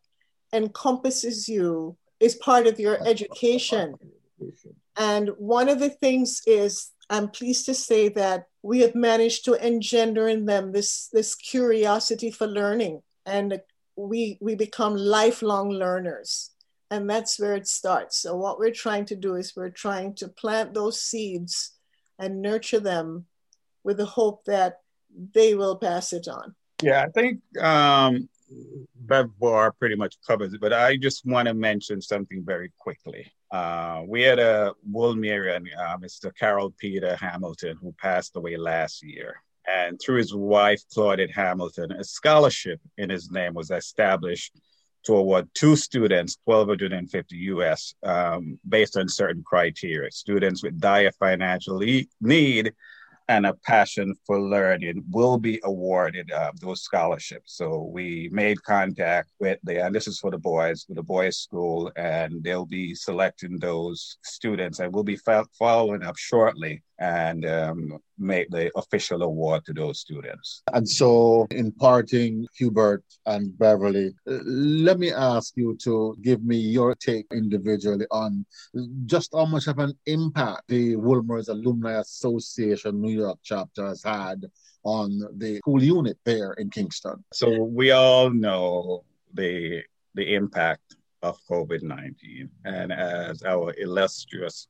encompasses 0.53 1.49
you, 1.49 1.97
is 2.21 2.35
part 2.37 2.67
of 2.67 2.79
your 2.79 2.99
education. 3.07 3.95
And 4.99 5.31
one 5.39 5.71
of 5.71 5.81
the 5.81 5.89
things 5.89 6.43
is 6.47 6.91
I'm 7.09 7.29
pleased 7.29 7.65
to 7.67 7.75
say 7.75 8.11
that 8.11 8.49
we 8.63 8.81
have 8.81 8.95
managed 8.95 9.47
to 9.47 9.55
engender 9.55 10.29
in 10.29 10.45
them 10.45 10.73
this, 10.73 11.09
this 11.13 11.35
curiosity 11.35 12.31
for 12.31 12.47
learning 12.47 13.03
and 13.27 13.61
we, 13.97 14.39
we 14.41 14.55
become 14.55 14.97
lifelong 14.97 15.71
learners. 15.71 16.51
And 16.91 17.09
that's 17.09 17.41
where 17.41 17.55
it 17.55 17.67
starts. 17.67 18.19
So, 18.19 18.37
what 18.37 18.59
we're 18.59 18.71
trying 18.71 19.07
to 19.07 19.17
do 19.17 19.37
is 19.37 19.57
we're 19.57 19.71
trying 19.71 20.15
to 20.17 20.29
plant 20.29 20.75
those 20.75 21.01
seeds 21.01 21.73
and 22.19 22.43
nurture 22.43 22.81
them 22.81 23.25
with 23.83 23.97
the 23.97 24.05
hope 24.05 24.45
that 24.45 24.81
they 25.33 25.55
will 25.55 25.77
pass 25.77 26.13
it 26.13 26.29
on. 26.29 26.55
Yeah, 26.83 27.03
I 27.03 27.09
think 27.11 27.41
um, 27.63 28.29
Bev 28.95 29.31
Barr 29.39 29.73
pretty 29.73 29.97
much 29.97 30.17
covers 30.27 30.53
it, 30.53 30.61
but 30.61 30.73
I 30.73 30.97
just 30.97 31.25
want 31.25 31.49
to 31.49 31.55
mention 31.55 32.01
something 32.01 32.45
very 32.45 32.71
quickly. 32.79 33.31
Uh, 33.51 34.03
we 34.07 34.23
had 34.23 34.39
a 34.39 34.73
Wolmerian, 34.91 35.67
uh, 35.79 35.97
Mr. 35.99 36.35
Carol 36.35 36.75
Peter 36.79 37.17
Hamilton, 37.17 37.77
who 37.81 37.93
passed 37.93 38.37
away 38.37 38.57
last 38.57 39.03
year. 39.03 39.43
And 39.67 40.01
through 40.01 40.17
his 40.17 40.35
wife, 40.35 40.83
Claudette 40.95 41.33
Hamilton, 41.33 41.93
a 41.93 42.05
scholarship 42.05 42.81
in 42.99 43.11
his 43.11 43.31
name 43.31 43.55
was 43.55 43.71
established 43.71 44.59
to 45.05 45.17
award 45.17 45.49
two 45.55 45.77
students 45.77 46.39
1250 46.45 47.37
US 47.37 47.95
um, 48.03 48.59
based 48.69 48.97
on 48.97 49.09
certain 49.09 49.43
criteria. 49.43 50.11
Students 50.11 50.63
with 50.63 50.81
dire 50.81 51.13
financial 51.13 51.81
need 52.21 52.73
and 53.29 53.47
a 53.47 53.55
passion 53.65 54.15
for 54.27 54.41
learning 54.41 55.05
will 55.11 55.39
be 55.39 55.61
awarded 55.65 56.31
uh, 56.33 56.51
those 56.61 56.83
scholarships. 56.83 57.57
So 57.57 57.91
we 57.93 58.29
made 58.33 58.63
contact 58.63 59.31
with 59.39 59.59
the, 59.63 59.85
and 59.85 59.95
this 59.95 60.09
is 60.09 60.19
for 60.19 60.31
the 60.31 60.39
boys, 60.39 60.85
with 60.89 60.97
the 60.97 61.03
boys' 61.03 61.39
school, 61.39 61.91
and 61.97 62.43
they'll 62.43 62.67
be 62.67 62.95
selecting 62.95 63.59
those 63.59 64.19
students, 64.23 64.81
and 64.81 64.93
we'll 64.93 65.05
be 65.05 65.19
following 65.59 66.03
up 66.03 66.17
shortly 66.17 66.83
and 67.03 67.45
um, 67.45 67.99
make 68.17 68.49
the 68.51 68.71
official 68.77 69.25
award 69.25 69.65
to 69.65 69.73
those 69.73 69.99
students. 69.99 70.63
And 70.73 70.89
so, 70.89 71.49
in 71.51 71.73
parting, 71.73 72.47
Hubert 72.55 73.03
and 73.27 73.59
Beverley, 73.59 74.15
let 74.25 75.01
me 75.01 75.13
ask 75.13 75.57
you 75.57 75.77
to 75.83 76.17
give 76.23 76.45
me 76.45 76.57
your 76.57 76.95
take 76.95 77.27
individually 77.33 78.07
on 78.13 78.47
just 79.07 79.35
how 79.35 79.47
much 79.47 79.67
of 79.67 79.81
an 79.81 79.95
impact 80.07 80.63
the 80.69 80.95
Wolmer's 80.95 81.49
Alumni 81.49 81.99
Association 81.99 83.01
New 83.03 83.11
York 83.11 83.41
chapter 83.43 83.89
has 83.89 84.05
had 84.05 84.45
on 84.85 85.09
the 85.39 85.57
school 85.59 85.83
unit 85.83 86.19
there 86.25 86.53
in 86.53 86.71
Kingston. 86.71 87.25
So, 87.33 87.65
we 87.65 87.91
all 87.91 88.31
know 88.31 89.05
the 89.35 89.83
the 90.15 90.35
impact 90.35 90.95
of 91.23 91.37
COVID 91.51 91.83
19. 91.83 92.49
And 92.65 92.93
as 92.93 93.43
our 93.43 93.75
illustrious 93.77 94.69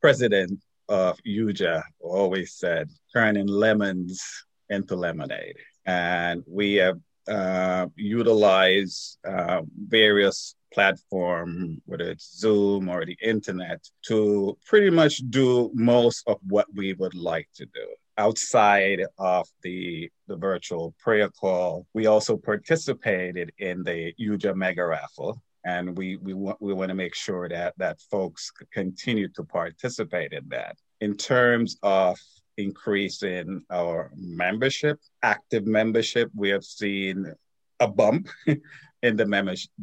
president 0.00 0.60
of 0.88 1.18
UJA 1.26 1.82
always 2.00 2.54
said, 2.54 2.90
turning 3.12 3.46
lemons 3.46 4.22
into 4.68 4.96
lemonade. 4.96 5.56
And 5.86 6.42
we 6.46 6.74
have 6.74 6.98
uh, 7.28 7.86
utilized 7.96 9.18
uh, 9.26 9.62
various 9.88 10.54
platform, 10.72 11.80
whether 11.86 12.10
it's 12.10 12.36
Zoom 12.38 12.88
or 12.88 13.06
the 13.06 13.16
internet, 13.22 13.80
to 14.06 14.58
pretty 14.66 14.90
much 14.90 15.18
do 15.30 15.70
most 15.74 16.24
of 16.26 16.38
what 16.48 16.66
we 16.74 16.92
would 16.94 17.14
like 17.14 17.48
to 17.54 17.64
do. 17.66 17.86
Outside 18.18 19.04
of 19.18 19.48
the, 19.62 20.10
the 20.28 20.36
virtual 20.36 20.94
prayer 20.98 21.28
call, 21.28 21.86
we 21.94 22.06
also 22.06 22.36
participated 22.36 23.52
in 23.58 23.82
the 23.84 24.12
UJA 24.20 24.54
Mega 24.54 24.84
Raffle, 24.84 25.40
and 25.64 25.96
we 25.96 26.16
we 26.16 26.34
want 26.34 26.60
we 26.60 26.72
want 26.72 26.90
to 26.90 26.94
make 26.94 27.14
sure 27.14 27.48
that 27.48 27.74
that 27.78 28.00
folks 28.10 28.50
continue 28.72 29.28
to 29.28 29.42
participate 29.42 30.32
in 30.32 30.48
that. 30.48 30.76
In 31.00 31.16
terms 31.16 31.76
of 31.82 32.18
increasing 32.56 33.62
our 33.70 34.10
membership, 34.16 35.00
active 35.22 35.66
membership, 35.66 36.30
we 36.34 36.50
have 36.50 36.64
seen 36.64 37.32
a 37.80 37.88
bump 37.88 38.28
in 39.02 39.16
the 39.16 39.26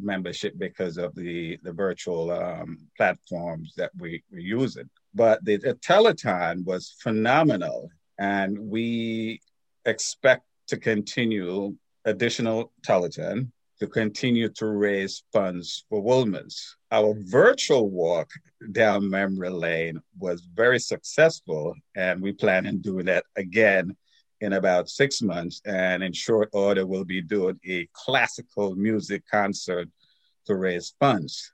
membership 0.02 0.54
because 0.58 0.98
of 0.98 1.14
the 1.16 1.58
the 1.64 1.74
virtual 1.74 2.32
um, 2.32 2.78
platforms 2.98 3.74
that 3.78 3.92
we, 3.98 4.24
we're 4.32 4.40
using. 4.40 4.90
But 5.14 5.44
the, 5.44 5.58
the 5.58 5.74
telethon 5.76 6.64
was 6.64 6.96
phenomenal, 7.00 7.90
and 8.18 8.58
we 8.58 9.42
expect 9.86 10.44
to 10.68 10.78
continue 10.78 11.76
additional 12.06 12.72
telethon 12.88 13.52
to 13.82 13.88
continue 13.88 14.48
to 14.48 14.68
raise 14.68 15.24
funds 15.34 15.86
for 15.90 16.04
Wolmer's. 16.04 16.78
Our 16.92 17.16
virtual 17.18 17.90
walk 17.90 18.30
down 18.74 19.10
memory 19.10 19.50
lane 19.50 20.00
was 20.20 20.42
very 20.42 20.78
successful, 20.78 21.74
and 21.96 22.22
we 22.22 22.32
plan 22.32 22.68
on 22.68 22.78
doing 22.78 23.08
that 23.08 23.24
again 23.36 23.98
in 24.40 24.54
about 24.54 24.88
six 24.88 25.24
months. 25.24 25.64
And 25.66 26.04
in 26.04 26.14
short 26.14 26.50
order, 26.54 26.86
we'll 26.86 27.06
be 27.06 27.24
doing 27.24 27.60
a 27.68 27.90
classical 27.94 28.76
music 28.76 29.24
concert 29.32 29.90
to 30.46 30.54
raise 30.54 30.94
funds. 31.00 31.52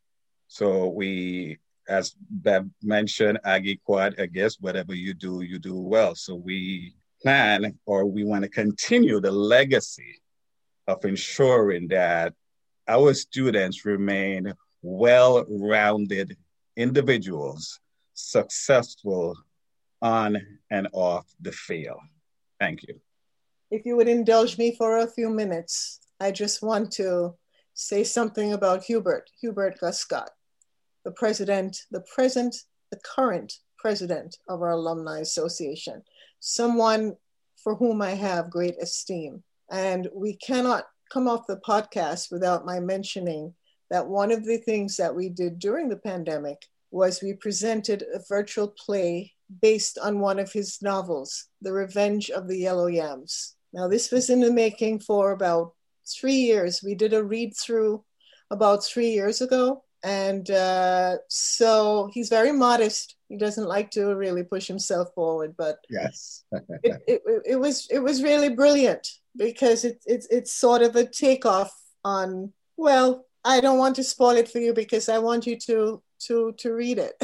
So 0.50 0.90
we, 0.90 1.60
as 1.88 2.14
Bev 2.30 2.68
mentioned, 2.84 3.40
Aggie 3.46 3.80
Quad, 3.86 4.20
I 4.20 4.26
guess 4.26 4.58
whatever 4.60 4.94
you 4.94 5.14
do, 5.14 5.44
you 5.44 5.60
do 5.60 5.80
well. 5.80 6.14
So 6.14 6.36
we 6.36 6.94
plan 7.22 7.80
or 7.86 8.06
we 8.06 8.26
want 8.26 8.44
to 8.44 8.50
continue 8.50 9.22
the 9.22 9.32
legacy 9.32 10.20
of 10.88 11.04
ensuring 11.06 11.88
that 11.90 12.34
our 12.88 13.14
students 13.14 13.86
remain 13.86 14.54
well 14.82 15.46
rounded 15.50 16.38
individuals, 16.76 17.80
successful 18.14 19.36
on 20.02 20.38
and 20.72 20.88
off 20.94 21.26
the 21.42 21.52
field. 21.52 22.00
Thank 22.60 22.84
you. 22.84 23.00
If 23.70 23.86
you 23.86 23.98
would 23.98 24.08
indulge 24.08 24.58
me 24.58 24.76
for 24.76 25.00
a 25.00 25.08
few 25.08 25.30
minutes, 25.30 26.00
I 26.20 26.32
just 26.32 26.64
want 26.64 26.92
to 26.94 27.36
say 27.74 28.04
something 28.04 28.54
about 28.54 28.84
Hubert, 28.84 29.30
Hubert 29.42 29.80
Guscott, 29.80 30.30
the 31.04 31.12
president, 31.12 31.84
the 31.92 32.02
present, 32.02 32.56
the 32.92 33.00
current 33.04 33.60
president 33.78 34.38
of 34.48 34.62
our 34.62 34.72
Alumni 34.72 35.20
Association, 35.20 36.02
someone 36.40 37.16
for 37.62 37.76
whom 37.76 38.02
I 38.02 38.12
have 38.12 38.50
great 38.50 38.76
esteem. 38.82 39.44
And 39.72 40.08
we 40.14 40.36
cannot 40.36 40.86
come 41.12 41.28
off 41.28 41.48
the 41.48 41.62
podcast 41.68 42.32
without 42.32 42.66
my 42.66 42.80
mentioning 42.80 43.54
that 43.90 44.08
one 44.08 44.32
of 44.32 44.46
the 44.46 44.58
things 44.58 44.98
that 44.98 45.16
we 45.16 45.30
did 45.30 45.60
during 45.60 45.90
the 45.90 45.98
pandemic 45.98 46.66
was 46.92 47.22
we 47.22 47.34
presented 47.34 48.04
a 48.14 48.20
virtual 48.28 48.68
play 48.68 49.34
based 49.62 49.98
on 49.98 50.20
one 50.20 50.40
of 50.40 50.52
his 50.52 50.82
novels, 50.82 51.46
The 51.62 51.72
Revenge 51.72 52.30
of 52.30 52.48
the 52.48 52.58
Yellow 52.58 52.88
Yams. 52.88 53.56
Now, 53.74 53.88
this 53.88 54.12
was 54.12 54.30
in 54.30 54.42
the 54.42 54.52
making 54.52 55.00
for 55.00 55.32
about 55.32 55.74
three 56.06 56.36
years. 56.36 56.82
We 56.84 56.96
did 56.96 57.14
a 57.14 57.24
read 57.24 57.56
through 57.56 58.04
about 58.50 58.84
three 58.84 59.10
years 59.12 59.42
ago. 59.42 59.84
And 60.04 60.50
uh, 60.52 61.18
so 61.28 62.10
he's 62.14 62.30
very 62.30 62.52
modest. 62.52 63.16
He 63.30 63.38
doesn't 63.38 63.68
like 63.68 63.92
to 63.92 64.16
really 64.16 64.44
push 64.44 64.68
himself 64.68 65.10
forward, 65.16 65.56
but 65.58 65.80
yes, 65.90 66.44
it, 66.52 67.02
it, 67.08 67.22
it, 67.46 67.56
was 67.56 67.88
it 67.90 68.00
was 68.00 68.24
really 68.24 68.50
brilliant 68.50 69.06
because 69.38 69.86
it, 69.86 70.02
it, 70.06 70.26
it's 70.30 70.54
sort 70.54 70.82
of 70.82 70.96
a 70.96 71.06
takeoff 71.06 71.72
on 72.04 72.52
well 72.76 73.26
i 73.46 73.60
don't 73.60 73.78
want 73.78 73.96
to 73.96 74.04
spoil 74.04 74.36
it 74.36 74.50
for 74.50 74.60
you 74.60 74.74
because 74.74 75.10
i 75.10 75.18
want 75.18 75.46
you 75.46 75.58
to 75.58 76.02
to 76.20 76.54
to 76.58 76.74
read 76.74 76.98
it 76.98 77.14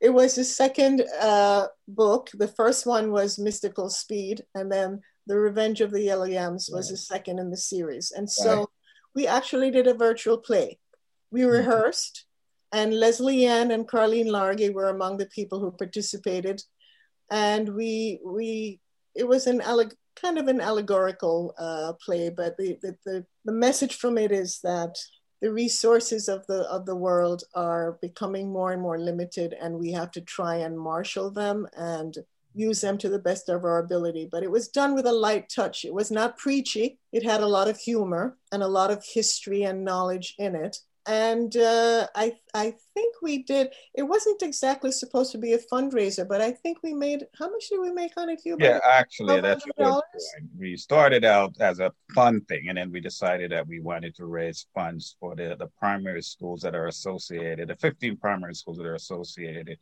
it 0.00 0.10
was 0.10 0.34
the 0.34 0.44
second 0.44 1.02
uh, 1.20 1.66
book 1.86 2.30
the 2.34 2.48
first 2.48 2.86
one 2.86 3.12
was 3.12 3.38
mystical 3.38 3.90
speed 3.90 4.42
and 4.54 4.72
then 4.72 5.00
the 5.26 5.38
revenge 5.38 5.80
of 5.80 5.90
the 5.90 6.02
yellow 6.02 6.24
yams 6.24 6.70
was 6.72 6.86
right. 6.86 6.92
the 6.92 6.96
second 6.96 7.38
in 7.38 7.50
the 7.50 7.56
series 7.56 8.10
and 8.10 8.30
so 8.30 8.58
right. 8.58 8.66
we 9.14 9.26
actually 9.26 9.70
did 9.70 9.86
a 9.86 9.94
virtual 9.94 10.38
play 10.38 10.78
we 11.30 11.40
mm-hmm. 11.40 11.50
rehearsed 11.50 12.24
and 12.72 12.98
leslie 12.98 13.44
ann 13.44 13.70
and 13.70 13.86
carlene 13.86 14.28
largy 14.28 14.72
were 14.72 14.88
among 14.88 15.18
the 15.18 15.26
people 15.26 15.60
who 15.60 15.70
participated 15.70 16.62
and 17.30 17.68
we 17.74 18.20
we 18.24 18.80
it 19.14 19.26
was 19.26 19.46
an 19.46 19.60
alleg- 19.60 19.96
kind 20.16 20.38
of 20.38 20.48
an 20.48 20.60
allegorical 20.60 21.54
uh, 21.58 21.92
play, 22.04 22.30
but 22.30 22.56
the, 22.56 22.78
the, 22.82 23.24
the, 23.44 23.52
message 23.52 23.96
from 23.96 24.18
it 24.18 24.32
is 24.32 24.60
that 24.62 24.96
the 25.40 25.52
resources 25.52 26.28
of 26.28 26.46
the 26.46 26.62
of 26.70 26.86
the 26.86 26.96
world 26.96 27.44
are 27.54 27.98
becoming 28.00 28.50
more 28.50 28.72
and 28.72 28.80
more 28.80 28.98
limited 28.98 29.54
and 29.60 29.78
we 29.78 29.92
have 29.92 30.10
to 30.12 30.20
try 30.22 30.56
and 30.56 30.78
marshal 30.78 31.30
them 31.30 31.66
and 31.76 32.16
use 32.54 32.80
them 32.80 32.96
to 32.96 33.08
the 33.08 33.18
best 33.18 33.48
of 33.48 33.64
our 33.64 33.78
ability. 33.78 34.28
But 34.30 34.42
it 34.42 34.50
was 34.50 34.68
done 34.68 34.94
with 34.94 35.06
a 35.06 35.12
light 35.12 35.48
touch. 35.48 35.84
It 35.84 35.92
was 35.92 36.10
not 36.10 36.38
preachy. 36.38 36.98
It 37.12 37.24
had 37.24 37.40
a 37.40 37.46
lot 37.48 37.68
of 37.68 37.76
humor 37.76 38.38
and 38.52 38.62
a 38.62 38.68
lot 38.68 38.90
of 38.90 39.04
history 39.04 39.64
and 39.64 39.84
knowledge 39.84 40.34
in 40.38 40.54
it 40.54 40.78
and 41.06 41.56
uh, 41.56 42.06
I 42.14 42.36
I 42.54 42.74
think 42.94 43.16
we 43.22 43.42
did. 43.42 43.68
It 43.94 44.04
wasn't 44.04 44.42
exactly 44.42 44.90
supposed 44.92 45.32
to 45.32 45.38
be 45.38 45.52
a 45.52 45.58
fundraiser, 45.58 46.26
but 46.26 46.40
I 46.40 46.52
think 46.52 46.78
we 46.82 46.94
made. 46.94 47.26
How 47.38 47.50
much 47.50 47.68
did 47.68 47.80
we 47.80 47.92
make 47.92 48.12
on 48.16 48.30
it, 48.30 48.40
Hubert? 48.42 48.64
Yeah, 48.64 48.80
actually, 48.84 49.40
that's 49.40 49.64
good. 49.76 50.02
We 50.58 50.76
started 50.76 51.24
out 51.24 51.54
as 51.60 51.80
a 51.80 51.92
fun 52.14 52.40
thing, 52.42 52.68
and 52.68 52.78
then 52.78 52.90
we 52.90 53.00
decided 53.00 53.50
that 53.52 53.66
we 53.66 53.80
wanted 53.80 54.14
to 54.16 54.26
raise 54.26 54.66
funds 54.74 55.16
for 55.20 55.36
the 55.36 55.56
the 55.58 55.68
primary 55.78 56.22
schools 56.22 56.62
that 56.62 56.74
are 56.74 56.86
associated, 56.86 57.68
the 57.68 57.76
15 57.76 58.16
primary 58.16 58.54
schools 58.54 58.78
that 58.78 58.86
are 58.86 58.94
associated 58.94 59.78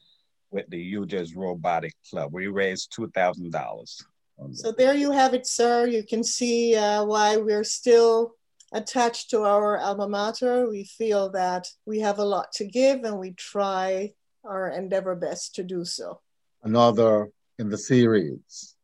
with 0.50 0.68
the 0.68 0.94
UJ's 0.94 1.34
Robotic 1.34 1.94
Club. 2.10 2.32
We 2.32 2.46
raised 2.48 2.92
$2,000. 2.92 4.04
So 4.52 4.72
there 4.72 4.94
you 4.94 5.10
have 5.12 5.34
it, 5.34 5.46
sir. 5.46 5.86
You 5.86 6.02
can 6.02 6.24
see 6.24 6.74
uh, 6.74 7.04
why 7.04 7.36
we're 7.36 7.64
still 7.64 8.34
attached 8.72 9.30
to 9.30 9.42
our 9.42 9.78
alma 9.78 10.08
mater. 10.08 10.68
We 10.68 10.84
feel 10.84 11.30
that 11.32 11.68
we 11.86 12.00
have 12.00 12.18
a 12.18 12.24
lot 12.24 12.52
to 12.52 12.64
give 12.64 13.04
and 13.04 13.18
we 13.18 13.32
try 13.32 14.14
our 14.44 14.68
endeavor 14.70 15.14
best 15.14 15.54
to 15.56 15.62
do 15.62 15.84
so. 15.84 16.20
Another 16.62 17.28
in 17.58 17.68
the 17.68 17.78
series, 17.78 18.76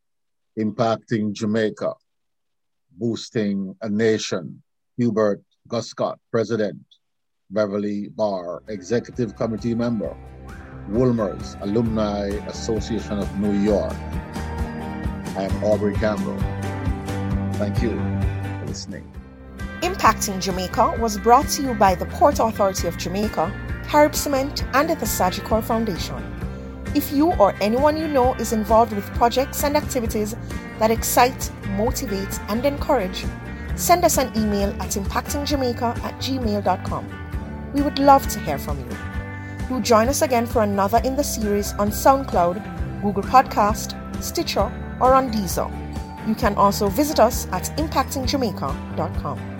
Impacting 0.58 1.32
Jamaica, 1.32 1.94
Boosting 2.96 3.74
a 3.80 3.88
Nation, 3.88 4.62
Hubert 4.96 5.42
Guscott, 5.68 6.16
President, 6.30 6.78
Beverley 7.50 8.08
Barr, 8.08 8.62
Executive 8.68 9.36
Committee 9.36 9.74
Member, 9.74 10.16
Wolmer's 10.88 11.56
Alumni 11.60 12.28
Association 12.46 13.18
of 13.18 13.38
New 13.38 13.52
York. 13.52 13.92
I 15.36 15.42
am 15.42 15.64
Aubrey 15.64 15.94
Campbell. 15.94 16.38
Thank 17.54 17.82
you 17.82 17.90
for 17.90 18.64
listening. 18.66 19.17
Impacting 19.82 20.40
Jamaica 20.40 20.96
was 20.98 21.18
brought 21.18 21.48
to 21.50 21.62
you 21.62 21.72
by 21.72 21.94
the 21.94 22.06
Port 22.06 22.40
Authority 22.40 22.88
of 22.88 22.98
Jamaica, 22.98 23.52
Carib 23.86 24.12
Cement, 24.12 24.64
and 24.74 24.90
the 24.90 24.96
Sagicor 25.06 25.62
Foundation. 25.62 26.20
If 26.96 27.12
you 27.12 27.32
or 27.34 27.54
anyone 27.60 27.96
you 27.96 28.08
know 28.08 28.34
is 28.34 28.52
involved 28.52 28.92
with 28.92 29.04
projects 29.14 29.62
and 29.62 29.76
activities 29.76 30.34
that 30.80 30.90
excite, 30.90 31.52
motivate, 31.76 32.40
and 32.48 32.64
encourage, 32.66 33.24
send 33.76 34.04
us 34.04 34.18
an 34.18 34.36
email 34.36 34.70
at 34.82 34.90
impactingjamaica 34.96 35.96
at 36.02 36.14
gmail.com. 36.14 37.72
We 37.72 37.82
would 37.82 38.00
love 38.00 38.26
to 38.30 38.40
hear 38.40 38.58
from 38.58 38.80
you. 38.80 38.96
Do 39.68 39.80
join 39.80 40.08
us 40.08 40.22
again 40.22 40.46
for 40.46 40.62
another 40.62 41.00
in 41.04 41.14
the 41.14 41.22
series 41.22 41.72
on 41.74 41.90
SoundCloud, 41.90 43.00
Google 43.00 43.22
Podcast, 43.22 43.94
Stitcher, 44.20 44.72
or 45.00 45.14
on 45.14 45.30
Deezer. 45.30 45.70
You 46.26 46.34
can 46.34 46.56
also 46.56 46.88
visit 46.88 47.20
us 47.20 47.46
at 47.52 47.64
impactingjamaica.com. 47.78 49.57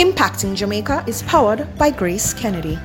Impacting 0.00 0.56
Jamaica 0.56 1.04
is 1.06 1.20
powered 1.24 1.68
by 1.76 1.90
Grace 1.90 2.32
Kennedy. 2.32 2.78